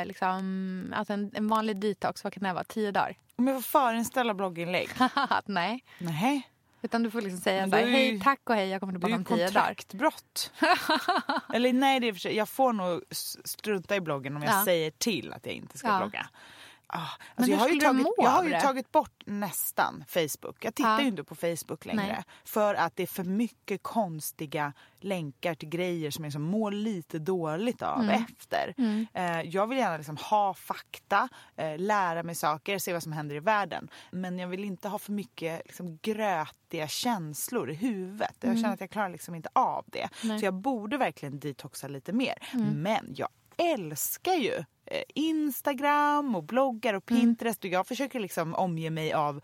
[0.00, 2.64] eh, liksom, att en, en vanlig detox, vad kan det vara?
[2.64, 3.14] Tio dagar?
[3.36, 4.88] Om jag får förinställa blogginlägg?
[5.46, 5.84] nej.
[5.98, 6.48] Nej.
[6.82, 8.96] Utan du får liksom säga så här, är hej, tack och hej, jag kommer Det
[8.96, 9.46] är tillbaka om tio dagar.
[9.66, 10.52] kontraktbrott.
[11.54, 12.36] Eller nej, det är för sig.
[12.36, 13.02] Jag får nog
[13.44, 14.64] strunta i bloggen om jag Ja.
[14.64, 15.98] säger till att jag inte ska Ja.
[15.98, 16.26] blogga.
[16.90, 16.98] Ah,
[17.36, 20.64] Men alltså hur jag har ju, tagit, jag har ju tagit bort nästan Facebook.
[20.64, 21.00] Jag tittar Ja.
[21.02, 22.02] ju inte på Facebook längre.
[22.06, 22.22] Nej.
[22.44, 27.18] För att det är för mycket konstiga länkar till grejer som jag liksom mår lite
[27.18, 28.24] dåligt av Mm.
[28.24, 28.74] efter.
[28.78, 29.06] Mm.
[29.14, 33.36] Eh, jag vill gärna liksom ha fakta, eh, lära mig saker, se vad som händer
[33.36, 33.88] i världen.
[34.10, 38.36] Men jag vill inte ha för mycket liksom, grötiga känslor i huvudet.
[38.40, 38.62] Jag Mm.
[38.62, 40.08] känner att jag klarar liksom inte av det.
[40.24, 40.38] Nej.
[40.38, 42.34] Så jag borde verkligen detoxa lite mer.
[42.54, 42.82] Mm.
[42.82, 47.20] Men jag älskar ju eh, Instagram och bloggar och Mm.
[47.20, 49.40] Pinterest och jag försöker liksom omge mig av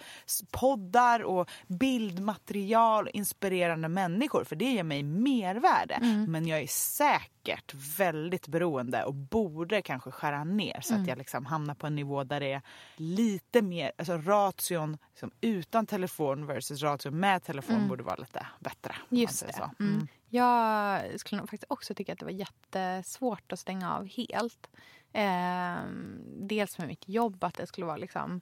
[0.51, 5.95] poddar och bildmaterial inspirerande människor för det ger mig mervärde.
[5.95, 6.33] Mm.
[6.33, 11.03] Men jag är säkert väldigt beroende och borde kanske skära ner så Mm.
[11.03, 12.63] att jag liksom hamnar på en nivå där det är
[12.97, 17.89] lite mer, alltså ration liksom utan telefon versus ration med telefon Mm.
[17.89, 18.95] borde vara lite bättre.
[19.09, 19.71] Just det.
[20.35, 24.71] Jag skulle nog faktiskt också tycka att det var jättesvårt att stänga av helt.
[25.13, 26.19] Ehm,
[26.49, 28.41] dels med mitt jobb, att det skulle vara liksom...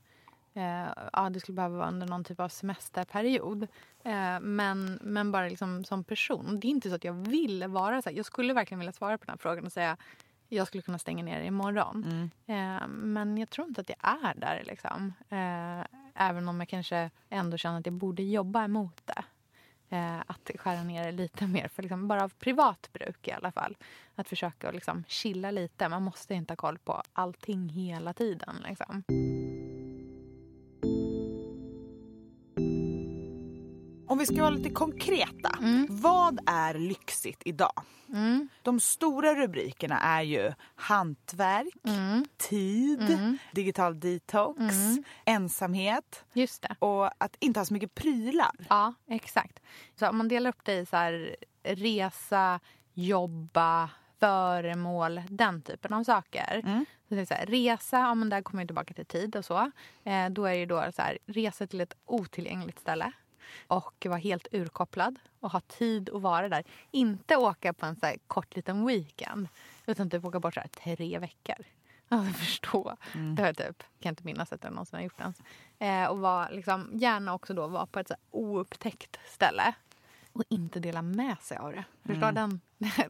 [0.55, 3.63] Eh, ja, det skulle behöva vara under någon typ av semesterperiod.
[4.05, 6.61] Eh, men, men bara liksom som person.
[6.61, 8.17] Det är inte så att jag vill vara så här.
[8.17, 9.97] Jag skulle verkligen vilja svara på den här frågan och säga
[10.49, 12.31] jag skulle kunna stänga ner imorgon.
[12.47, 12.81] Mm.
[12.81, 14.63] Eh, men jag tror inte att jag är där.
[14.67, 15.13] Liksom.
[15.29, 19.25] Eh, även om jag kanske ändå känner att jag borde jobba emot det.
[19.93, 23.53] Eh, att skära ner det lite mer, för liksom bara av privat bruk i alla
[23.53, 23.77] fall.
[24.15, 25.89] Att försöka liksom chilla lite.
[25.89, 28.57] Man måste inte ha koll på allting hela tiden.
[28.69, 29.05] Liksom.
[34.23, 35.59] Vi ska vara lite konkreta.
[35.89, 37.83] Vad är lyxigt idag?
[38.09, 38.49] Mm.
[38.63, 42.25] De stora rubrikerna är ju hantverk, Mm.
[42.37, 44.61] tid, digital detox,
[45.25, 46.77] ensamhet Just det.
[46.79, 48.51] och att inte ha så mycket prylar.
[48.69, 49.61] Ja, exakt.
[49.99, 52.61] Så om man delar upp det i så här, resa,
[52.95, 56.85] jobba, föremål, den typen av saker.
[57.09, 59.45] Så det är så här, resa, ja, men där kommer jag tillbaka till tid och
[59.45, 59.71] så.
[60.05, 63.13] Eh, då är det ju då så här, resa till ett otillgängligt ställe
[63.67, 66.65] och vara helt urkopplad och ha tid att vara där.
[66.91, 69.49] Inte åka på en så kort liten weekend
[69.87, 71.57] utan typ åka bort så här tre veckor.
[72.09, 72.97] Ja, jag förstår.
[73.37, 75.37] Det har jag typ, kan inte minnas att jag någonsin har gjort ens.
[75.79, 79.75] Eh, och var, liksom, gärna också då vara på ett så oupptäckt ställe
[80.33, 81.85] och inte dela med sig av det.
[82.07, 82.35] Förstår Mm.
[82.35, 82.61] den?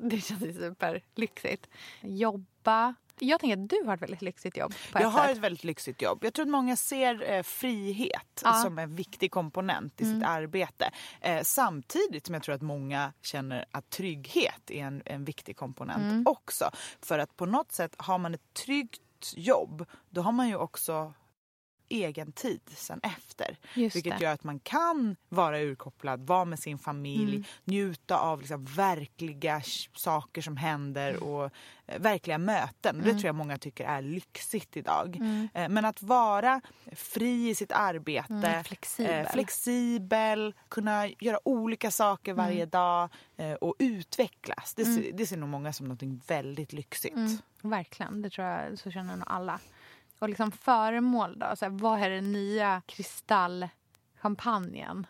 [0.11, 1.68] det känns ju superlyxigt.
[2.01, 2.95] Jobba.
[3.26, 4.74] Jag tänker att du har ett väldigt lyxigt jobb.
[4.92, 6.18] Jag har ett väldigt lyxigt jobb.
[6.24, 8.52] Jag tror att många ser eh, frihet Ja.
[8.54, 10.28] som en viktig komponent i sitt Mm.
[10.28, 10.90] arbete.
[11.20, 16.02] Eh, samtidigt som jag tror att många känner att trygghet är en, en viktig komponent
[16.02, 16.22] Mm.
[16.26, 16.70] också.
[17.00, 19.00] För att på något sätt har man ett tryggt
[19.37, 21.14] jobb då har man ju också
[21.92, 23.57] egen tid sen efter.
[23.74, 24.24] Just vilket det.
[24.24, 27.44] gör att man kan vara urkopplad, vara med sin familj, Mm.
[27.64, 29.62] njuta av liksom verkliga
[29.94, 31.44] saker som händer och
[31.87, 32.96] eh, verkliga möten.
[32.98, 33.16] Det Mm.
[33.18, 35.16] tror jag många tycker är lyxigt idag.
[35.16, 35.48] Mm.
[35.55, 36.61] Eh, men att vara
[36.92, 39.26] fri i sitt arbete, Mm, flexibel.
[39.26, 42.70] eh, flexibel kunna göra olika saker varje Mm.
[42.70, 43.09] dag
[43.61, 44.74] och utvecklas.
[44.74, 45.16] Det, ser, Mm.
[45.16, 47.16] det ser nog många som något väldigt lyxigt.
[47.16, 49.61] Mm, verkligen, det tror jag, så känner nog alla.
[50.22, 55.06] Och liksom föremål då, så här, vad är den nya kristallchampagnen?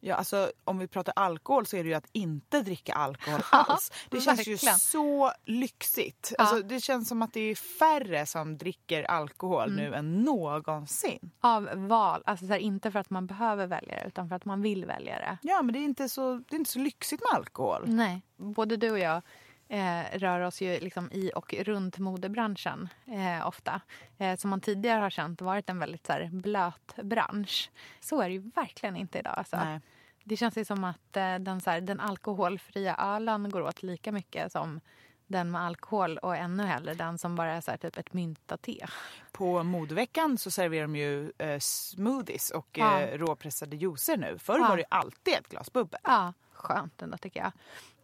[0.00, 3.92] Ja, alltså, om vi pratar alkohol så är det ju att inte dricka alkohol alls.
[4.10, 4.74] Det känns verkligen.
[4.74, 6.32] ju så lyxigt.
[6.38, 6.44] Ja.
[6.44, 9.76] Alltså, det känns som att det är färre som dricker alkohol Mm.
[9.76, 11.30] nu än någonsin.
[11.40, 14.44] Av val, alltså så här, inte för att man behöver välja det utan för att
[14.44, 15.38] man vill välja det.
[15.42, 17.82] Ja, men det är inte så, det är inte så lyxigt med alkohol.
[17.86, 19.22] Nej, både du och jag
[19.68, 23.80] eh, rör oss ju liksom i och runt modebranschen eh, ofta.
[24.18, 27.70] Eh, som man tidigare har känt varit en väldigt så här, blöt bransch.
[28.00, 29.34] Så är det ju verkligen inte idag.
[29.36, 29.56] Alltså.
[29.56, 29.80] Nej.
[30.24, 34.12] Det känns ju som att eh, den, så här, den alkoholfria ölen går åt lika
[34.12, 34.80] mycket som
[35.28, 38.86] den med alkohol och ännu hellre den som bara är så här, typ ett mynta-te.
[39.32, 43.00] På modeveckan så serverar de ju eh, smoothies och Ja.
[43.00, 44.38] eh, råpressade juicer nu.
[44.38, 44.68] Förr Ja.
[44.68, 46.00] var det alltid ett glas bubbel.
[46.04, 47.52] Ja, skönt ändå tycker jag.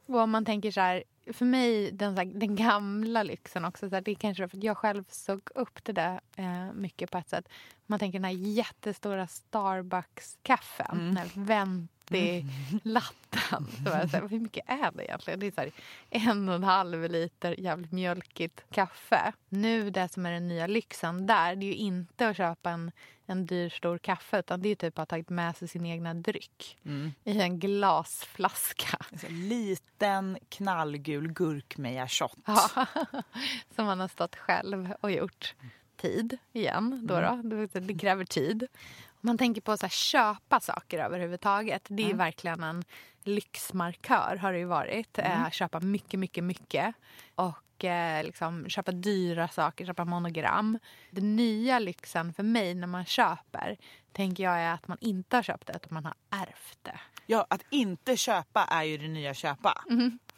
[0.07, 4.03] Och om man tänker så här, för mig den, den gamla lyxen också, så här,
[4.03, 7.29] det är kanske för att jag själv såg upp det där eh, mycket på ett
[7.29, 7.49] sätt.
[7.87, 13.67] Man tänker den här jättestora Starbucks-kaffen, den här venti-latten.
[13.85, 15.41] Så var jag så här, hur mycket är det egentligen?
[15.41, 15.71] Det är så här,
[16.11, 19.33] en och en halv liter jävligt mjölkigt kaffe.
[19.49, 22.91] Nu det som är den nya lyxen där, det är ju inte att köpa en,
[23.27, 26.15] en dyr stor kaffe utan det är typ att ha tagit med sig sin egna
[26.15, 26.79] dryck
[27.25, 28.99] i en glasflaska.
[29.21, 32.39] Så liten knallgul gurkmeja-shot.
[32.47, 32.87] Ja,
[33.77, 35.55] som man har stått själv och gjort.
[35.97, 37.01] Tid igen.
[37.07, 37.41] Då då.
[37.49, 38.67] Det- Det kräver tid.
[39.25, 41.87] Man tänker på att köpa saker överhuvudtaget.
[41.89, 42.85] Det är verkligen en
[43.25, 45.19] lyxmarkör har det ju varit.
[45.19, 46.95] Eh, köpa mycket, mycket, mycket.
[47.35, 50.79] Och eh, liksom, köpa dyra saker, köpa monogram.
[51.11, 53.77] Den nya lyxen för mig när man köper
[54.13, 57.01] tänker jag är att man inte har köpt det, utan man har ärvt det.
[57.27, 59.85] Ja, att inte köpa är ju det nya köpa.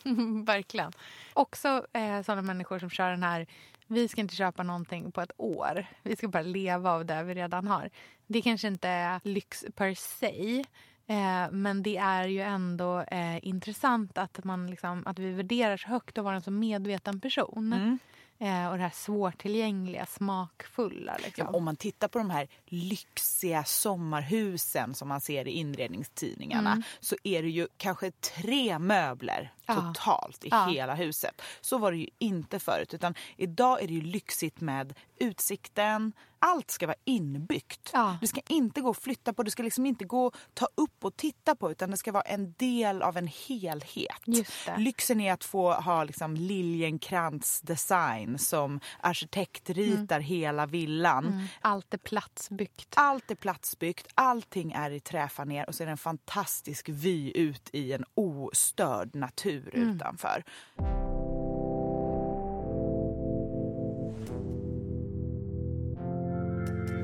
[0.45, 0.93] Verkligen.
[1.33, 3.47] Också eh, sådana människor som kör den här
[3.87, 5.87] vi ska inte köpa någonting på ett år.
[6.03, 7.91] Vi ska bara leva av det vi redan har.
[8.27, 10.65] Det kanske inte är lyx per se.
[11.07, 15.89] Eh, men det är ju ändå eh, intressant att, man liksom, att vi värderar så
[15.89, 17.73] högt att vara en så medveten person.
[17.73, 17.99] Mm.
[18.39, 21.17] Eh, och det här svårtillgängliga, smakfulla.
[21.25, 21.47] Liksom.
[21.53, 27.17] Ja, om man tittar på de här lyxiga sommarhusen som man ser i inredningstidningarna så
[27.25, 29.75] är det ju kanske tre möbler Ja.
[29.75, 30.67] totalt i Ja.
[30.67, 31.43] hela huset.
[31.61, 36.13] Så var det ju inte förut utan idag är det ju lyxigt med utsikten.
[36.47, 37.91] Allt ska vara inbyggt.
[37.93, 38.17] Ja.
[38.21, 41.05] Det ska inte gå att flytta på, det ska liksom inte gå att ta upp
[41.05, 44.49] och titta på utan det ska vara en del av en helhet.
[44.77, 51.49] Lyxen är att få ha liksom Liljenkrantz design som arkitekt ritar hela villan.
[51.61, 52.95] Allt är platsbyggt.
[52.97, 57.69] Allt är platsbyggt, allting är i träfaner och så är det en fantastisk vy ut
[57.73, 60.45] i en ostörd natur utanför.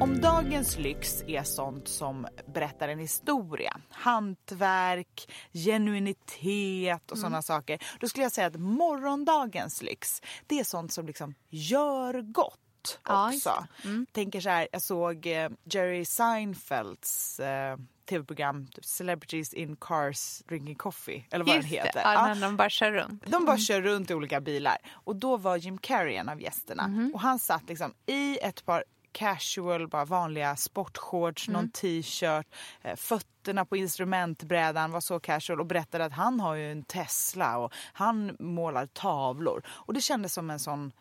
[0.01, 7.79] Om dagens lyx är sånt som berättar en historia, hantverk, genuinitet och sådana saker.
[8.01, 13.29] Då skulle jag säga att morgondagens lyx, det är sånt som liksom gör gott Ja,
[13.35, 13.67] också.
[14.13, 17.77] Tänker så här, jag såg eh, Jerry Seinfelds eh,
[18.09, 21.93] tv-program Celebrities in Cars Drinking Coffee, eller vad den Just heter.
[21.93, 22.35] det, ja, Ja.
[22.35, 23.27] de bara kör runt.
[23.27, 24.77] De bara kör runt i olika bilar.
[24.91, 27.11] Och då var Jim Carrey en av gästerna.
[27.15, 32.47] Och han satt liksom i ett par casual, bara vanliga sportshorts, någon t-shirt,
[32.83, 37.59] eh, fötterna på instrumentbrädan var så casual och berättade att han har ju en Tesla
[37.59, 39.63] och han målar tavlor.
[39.69, 40.93] Och det kändes som en sån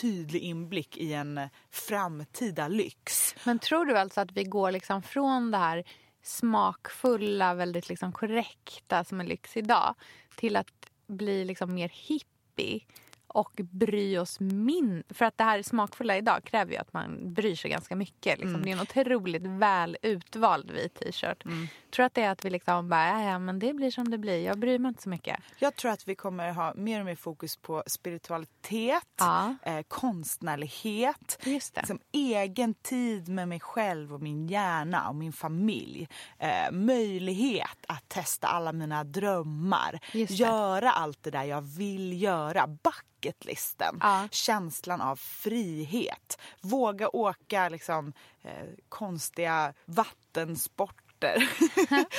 [0.00, 3.34] tydlig inblick i en eh, framtida lyx.
[3.44, 5.84] Men tror du alltså att vi går liksom från det här
[6.22, 9.94] smakfulla, väldigt liksom korrekta som är lyx idag
[10.36, 10.72] till att
[11.06, 12.80] bli liksom mer hippie
[13.38, 17.54] och bry oss min För att det här smakfulla idag kräver ju att man bryr
[17.56, 18.38] sig ganska mycket.
[18.38, 18.62] Liksom.
[18.62, 21.44] Det är en otroligt väl utvald vit t-shirt.
[21.90, 24.44] Tror att det är att vi liksom bara, "Ja, men det blir som det blir.
[24.44, 25.36] Jag bryr mig inte så mycket.
[25.58, 29.54] Jag tror att vi kommer ha mer och mer fokus på spiritualitet, Ja.
[29.62, 31.80] eh, konstnärlighet, Just det.
[31.80, 36.08] liksom egen tid med mig själv och min hjärna och min familj.
[36.38, 40.00] Eh, möjlighet att testa alla mina drömmar.
[40.12, 42.66] Göra allt det där jag vill göra.
[43.28, 43.98] Bucketlisten.
[44.00, 44.28] Ja.
[44.30, 46.38] Känslan av frihet.
[46.60, 48.12] Våga åka liksom,
[48.42, 48.50] eh,
[48.88, 51.04] konstiga vattensporter.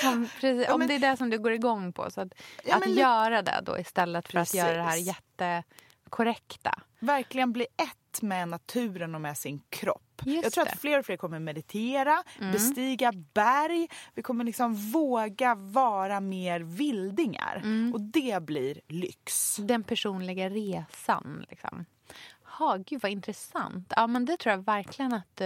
[0.06, 2.12] Om, precis, Ja, om men- det är det som du går igång på.
[2.12, 2.34] Så att,
[2.64, 5.08] Ja, att göra det då istället för att göra det här Precis.
[6.10, 6.80] Jättekorrekta.
[7.00, 10.22] verkligen bli ett med naturen och med sin kropp.
[10.26, 10.72] Just jag tror det.
[10.72, 13.88] att fler och fler kommer meditera, bestiga berg.
[14.14, 17.62] Vi kommer liksom våga vara mer vildingar.
[17.94, 19.56] Och det blir lyx.
[19.56, 21.46] Den personliga resan.
[21.50, 21.86] Liksom.
[22.60, 23.94] Ha, gud vad intressant.
[23.96, 25.46] Ja, men det tror jag verkligen att du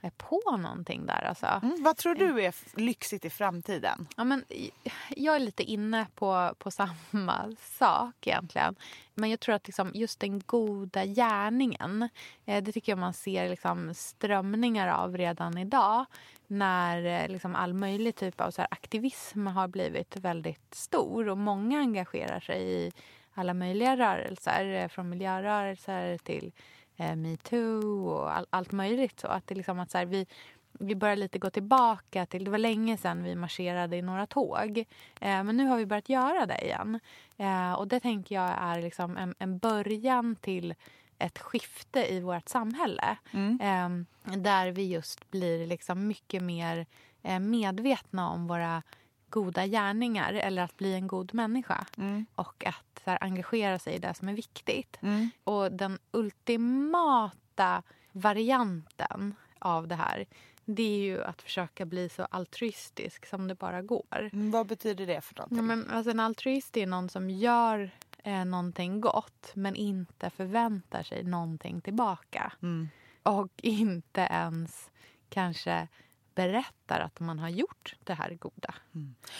[0.00, 1.22] är på någonting där.
[1.24, 1.46] Alltså.
[1.62, 4.08] Mm, vad tror du är f- lyxigt i framtiden?
[4.16, 4.44] Ja, men,
[5.16, 6.70] jag är lite inne på, på
[7.10, 8.74] samma sak egentligen.
[9.14, 12.08] Men jag tror att liksom, just den goda gärningen,
[12.44, 16.04] eh, det tycker jag man ser liksom, strömningar av redan idag.
[16.46, 21.78] När eh, liksom, all möjlig typ av så aktivism har blivit väldigt stor och många
[21.78, 22.92] engagerar sig i
[23.34, 24.82] alla möjliga rörelser.
[24.82, 26.52] eh, Från miljörörelser till
[26.96, 29.20] eh, metoo och all, allt möjligt.
[29.20, 30.26] Så att det liksom att så här, vi,
[30.72, 32.44] vi börjar lite gå tillbaka till...
[32.44, 34.78] Det var länge sedan vi marscherade i några tåg.
[35.20, 37.00] Eh, men nu har vi börjat göra det igen.
[37.36, 40.74] Eh, och det tänker jag är liksom en, en början till
[41.18, 43.16] ett skifte i vårt samhälle.
[43.60, 43.88] Eh,
[44.36, 46.86] där vi just blir liksom mycket mer
[47.22, 48.82] eh, medvetna om våra
[49.34, 51.86] goda gärningar eller att bli en god människa.
[52.34, 54.98] Och att här, engagera sig i det som är viktigt.
[55.44, 57.82] Och den ultimata
[58.12, 60.26] varianten av det här
[60.64, 64.30] det är ju att försöka bli så altruistisk som det bara går.
[64.32, 65.56] Mm, vad betyder det för någonting?
[65.56, 67.90] Ja, men, alltså, en altruist är någon som gör
[68.22, 72.52] eh, någonting gott men inte förväntar sig någonting tillbaka.
[72.62, 72.88] Mm.
[73.22, 74.90] Och inte ens
[75.28, 75.88] kanske
[76.34, 78.74] berättar att man har gjort det här goda.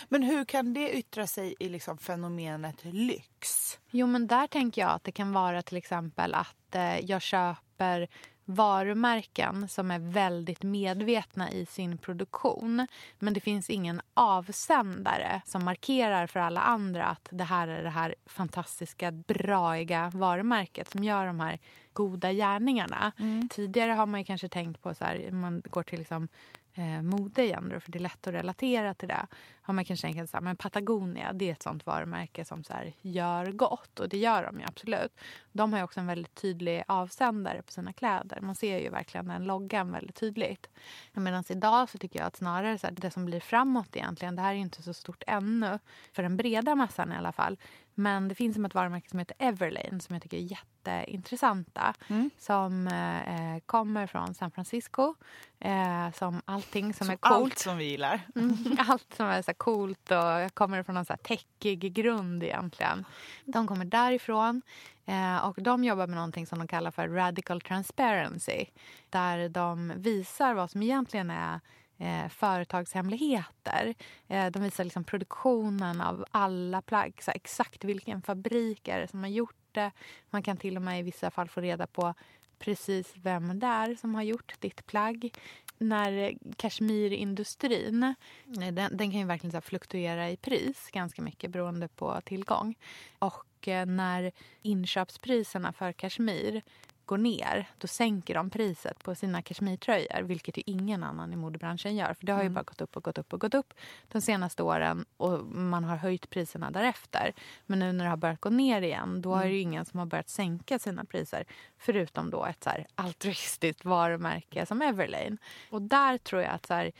[0.09, 3.78] Men hur kan det yttra sig i liksom fenomenet lyx?
[3.90, 8.09] Jo, men där tänker jag att det kan vara till exempel att eh, jag köper
[8.45, 12.86] varumärken som är väldigt medvetna i sin produktion.
[13.18, 17.90] Men det finns ingen avsändare som markerar för alla andra att det här är det
[17.90, 21.59] här fantastiska, braiga varumärket som gör de här
[21.92, 23.12] goda gärningarna.
[23.51, 26.28] Tidigare har man kanske tänkt på, så här, man går till liksom,
[26.75, 29.27] eh, mode igen då, för det är lätt att relatera till det.
[29.66, 33.52] Har man kanske tänkt men Patagonia det är ett sånt varumärke som så här, gör
[33.52, 35.20] gott och det gör de ju absolut.
[35.52, 38.40] De har också en väldigt tydlig avsändare på sina kläder.
[38.40, 40.68] Man ser ju verkligen den loggan väldigt tydligt.
[41.12, 44.42] Medan idag så tycker jag att snarare så här, det som blir framåt egentligen, det
[44.42, 45.78] här är inte så stort ännu
[46.12, 47.58] för den breda massan i alla fall.
[47.94, 51.94] Men det finns som ett varumärke som heter Everlane som jag tycker är jätteintressanta.
[52.38, 55.14] Som eh, kommer från San Francisco.
[55.60, 57.42] Eh, som allting som, är coolt.
[57.42, 58.20] Allt som vi gillar.
[58.36, 63.05] Mm, Allt som är så coolt och kommer från någon så här techig grund egentligen.
[63.44, 64.62] De kommer därifrån
[65.07, 68.64] eh, och de jobbar med någonting som de kallar för radical transparency.
[69.11, 71.61] Där de visar vad som egentligen är
[71.98, 73.94] eh, företagshemligheter.
[74.28, 77.22] Eh, de visar liksom produktionen av alla plagg.
[77.22, 79.90] Så exakt vilken fabrik är det som har gjort det.
[80.30, 82.14] Man kan till och med i vissa fall få reda på
[82.59, 85.38] precis vem det är som har gjort ditt plagg.
[85.79, 88.14] När eh, kashmirindustrin,
[88.45, 92.20] Nej, den, den kan ju verkligen så här fluktuera i pris ganska mycket beroende på
[92.20, 92.75] tillgång.
[93.18, 96.62] Och eh, när inköpspriserna för kashmir
[97.07, 101.96] går ner, då sänker de priset på sina kashmirtröjor, vilket ju ingen annan i modebranschen
[101.96, 102.14] gör.
[102.14, 103.74] För det har ju bara gått upp och gått upp och gått upp
[104.09, 107.32] de senaste åren och man har höjt priserna därefter.
[107.66, 109.98] Men nu när det har börjat gå ner igen, då är det ju ingen som
[109.98, 111.44] har börjat sänka sina priser.
[111.78, 115.36] Förutom då ett så här altruistiskt varumärke som Everlane.
[115.70, 116.92] Och där tror jag att så här,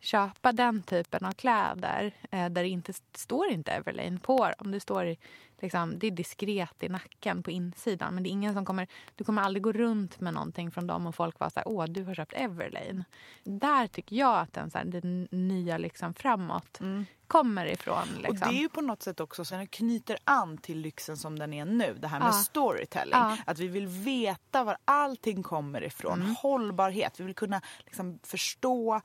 [0.00, 4.70] köpa den typen av kläder eh, där det inte står inte Everlane på dem.
[4.70, 5.16] Det står
[5.60, 8.14] liksom, det är diskret i nacken på insidan.
[8.14, 8.86] Men det är ingen som kommer,
[9.16, 11.84] du kommer aldrig gå runt med någonting från dem och folk var så här, åh
[11.84, 13.04] du har köpt Everlane.
[13.44, 15.04] Där tycker jag att den, så här, det
[15.36, 16.80] nya liksom framåt
[17.26, 18.08] kommer ifrån.
[18.16, 18.28] Liksom.
[18.28, 21.38] Och det är ju på något sätt också så den knyter an till lyxen som
[21.38, 21.96] den är nu.
[22.00, 22.32] Det här med Ja.
[22.32, 23.12] storytelling.
[23.14, 23.36] Ja.
[23.46, 26.20] Att vi vill veta var allting kommer ifrån.
[26.22, 26.34] Mm.
[26.34, 27.20] Hållbarhet.
[27.20, 29.00] Vi vill kunna liksom förstå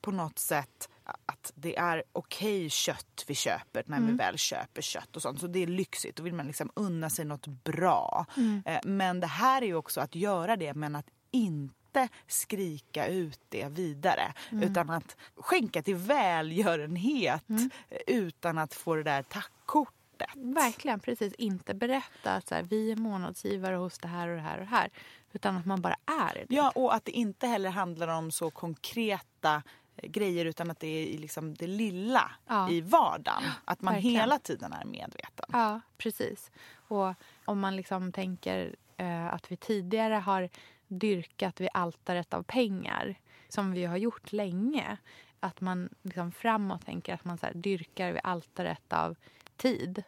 [0.00, 0.88] på något sätt
[1.26, 4.10] att det är okej kött vi köper när Mm.
[4.10, 5.40] vi väl köper kött och sånt.
[5.40, 6.16] Så det är lyxigt.
[6.16, 8.26] Då vill man liksom unna sig något bra.
[8.36, 8.62] Mm.
[8.66, 13.40] Eh, Men det här är ju också att göra det men att inte skrika ut
[13.48, 14.32] det vidare.
[14.50, 14.70] Mm.
[14.70, 17.70] Utan att skänka till välgörenhet Mm.
[17.90, 19.94] eh, utan att få det där tackkortet.
[20.34, 21.32] Verkligen, precis.
[21.34, 24.64] Inte berätta att så här, vi är månadsgivare hos det här och det här och
[24.64, 24.90] det här.
[25.32, 26.46] Utan att man bara är det.
[26.54, 29.62] Ja, och att det inte heller handlar om så konkreta
[30.02, 32.70] grejer utan att det är liksom det lilla Ja.
[32.70, 33.42] i vardagen.
[33.64, 34.20] Att man Verkligen.
[34.20, 35.46] hela tiden är medveten.
[35.52, 36.50] Ja, precis.
[36.88, 40.48] Och om man liksom tänker eh, att vi tidigare har
[40.88, 43.14] dyrkat vid altaret av pengar,
[43.48, 44.96] som vi har gjort länge.
[45.40, 49.16] Att man liksom framåt tänker att man så dyrkar vid altaret av
[49.56, 50.02] tid.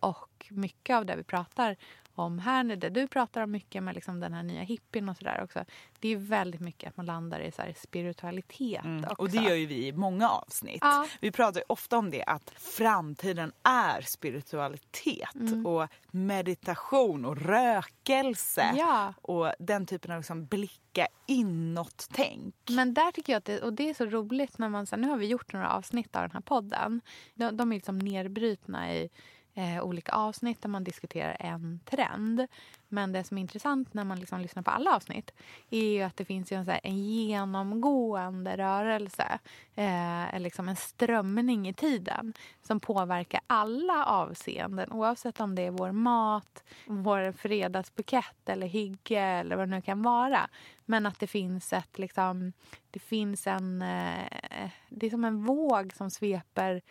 [0.00, 1.76] Och mycket av det vi pratar
[2.18, 5.16] om här nu, det du pratar om mycket med liksom den här nya hippien och
[5.16, 5.64] sådär också.
[6.00, 8.88] Det är väldigt mycket att man landar i så här spiritualitet också.
[8.88, 9.04] Mm.
[9.18, 10.78] Och det gör ju vi i många avsnitt.
[10.80, 11.06] Ja.
[11.20, 15.66] Vi pratar ofta om det att framtiden är spiritualitet Mm.
[15.66, 18.72] och meditation och rökelse.
[18.76, 19.14] Ja.
[19.22, 22.54] Och den typen av liksom blicka inåt-tänk.
[22.70, 25.08] Men där tycker jag att det, och det är så roligt när man, här, nu
[25.08, 27.00] har vi gjort några avsnitt av den här podden.
[27.34, 29.08] De, de är liksom nedbrutna i
[29.56, 32.46] eh, olika avsnitt där man diskuterar en trend.
[32.88, 35.30] Men det som är intressant när man liksom lyssnar på alla avsnitt
[35.70, 39.38] är ju att det finns ju en, så här, en genomgående rörelse,
[39.74, 42.32] eh, liksom en strömning i tiden
[42.62, 49.56] som påverkar alla avseenden oavsett om det är vår mat, vår fredagsbukett eller hygge eller
[49.56, 50.48] vad det nu kan vara.
[50.84, 52.52] Men att det finns ett liksom,
[52.90, 56.82] det finns en, eh, det är som en våg som sveper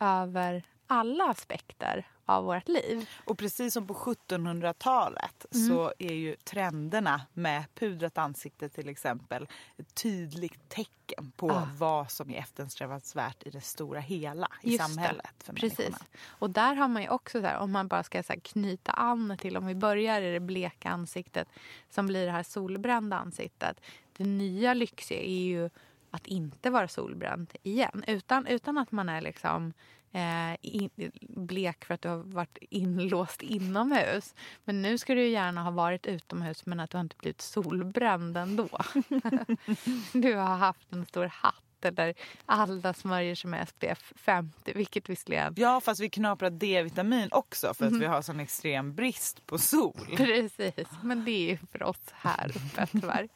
[0.00, 3.08] över alla aspekter av vårt liv.
[3.24, 5.68] Och precis som på 1700-talet Mm.
[5.68, 11.68] så är ju trenderna med pudrat ansikte till exempel ett tydligt tecken på Ah.
[11.78, 15.78] vad som är eftersträvansvärt i det stora hela i Just samhället för Precis.
[15.78, 16.06] människorna.
[16.28, 18.92] Och där har man ju också, så här, om man bara ska så här, knyta
[18.92, 21.48] an till, om vi börjar i det bleka ansiktet
[21.90, 23.80] som blir det här solbrända ansiktet.
[24.16, 25.70] Det nya lyxiga är ju
[26.10, 28.04] att inte vara solbränd igen.
[28.06, 29.72] Utan, utan att man är liksom
[30.14, 30.90] eh, in,
[31.28, 34.34] blek för att du har varit inlåst inomhus.
[34.64, 38.36] Men nu ska du gärna ha varit utomhus men att du har inte blivit solbränd
[38.36, 38.68] ändå.
[40.12, 42.14] du har haft en stor hatt eller
[42.46, 47.86] alla smörjer som är SPF 50, vilket visserligen Ja, fast vi knaprar D-vitamin också för
[47.86, 48.00] att Mhm.
[48.00, 50.06] vi har sån extrem brist på sol.
[50.16, 53.28] Precis, men det är ju för oss här uppe tyvärr.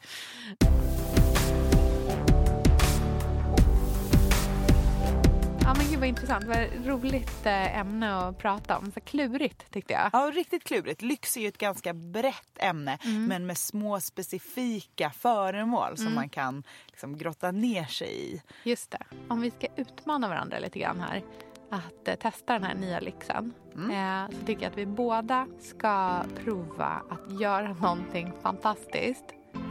[5.69, 8.91] Ja men gud vad intressant, vad roligt eh, ämne att prata om.
[8.91, 10.09] Så klurigt tyckte jag.
[10.13, 11.01] Ja, riktigt klurigt.
[11.01, 13.25] Lyx är ju ett ganska brett ämne Mm.
[13.25, 16.15] men med små specifika föremål som Mm.
[16.15, 18.41] man kan liksom grotta ner sig i.
[18.63, 18.99] Just det.
[19.27, 21.23] Om vi ska utmana varandra lite grann här
[21.69, 26.23] att eh, testa den här nya lyxen eh, så tycker jag att vi båda ska
[26.43, 29.25] prova att göra någonting fantastiskt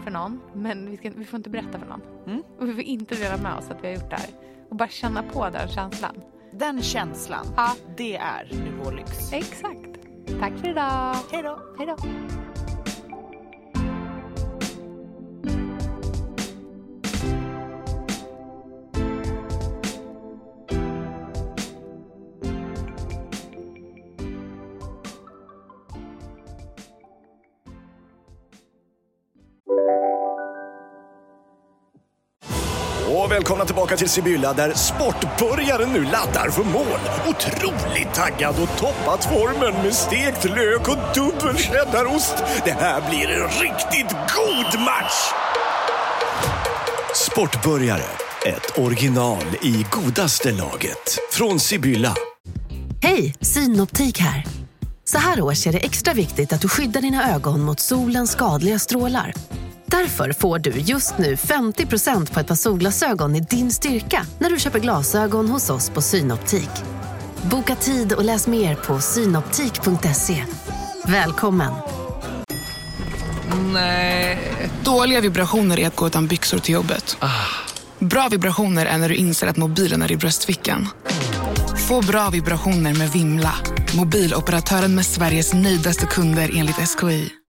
[0.05, 0.41] för någon.
[0.55, 2.03] Men vi, ska, vi får inte berätta för någon.
[2.59, 4.31] Och vi får inte dela med oss att vi har gjort det här.
[4.71, 6.15] Och bara känna på den känslan.
[6.53, 7.71] Den känslan, Ja.
[7.97, 9.33] det är Nivå Lyx.
[9.33, 9.89] Exakt.
[10.41, 11.17] Tack för idag.
[11.33, 11.59] Hej då.
[11.79, 11.97] Hej då.
[33.89, 37.01] Tillbaka till Sibylla där sportbörjaren nu laddar för mål.
[37.29, 42.35] Otroligt taggad och toppat formen med stekt lök och dubbel cheddarost.
[42.65, 45.33] Det här blir en riktigt god match!
[47.15, 48.09] Sportbörjare,
[48.47, 51.19] ett original i godaste laget.
[51.33, 52.15] Från Sibylla.
[53.03, 54.47] Hej, Synoptik här.
[55.05, 58.79] Så här års är det extra viktigt att du skyddar dina ögon mot solens skadliga
[58.79, 59.35] strålar.
[59.91, 64.59] Därför får du just nu 50% på ett par solglasögon i din styrka när du
[64.59, 66.71] köper glasögon hos oss på Synoptik.
[67.51, 70.45] Boka tid och läs mer på synoptik.se.
[71.05, 71.73] Välkommen!
[73.73, 74.39] Nej.
[74.85, 77.17] Dåliga vibrationer är att gå utan byxor till jobbet.
[77.99, 80.89] Bra vibrationer är när du inser att mobilen är i bröstfickan.
[81.89, 83.55] Få bra vibrationer med Vimla.
[83.97, 87.39] Mobiloperatören med Sveriges nöjdaste kunder enligt SKI.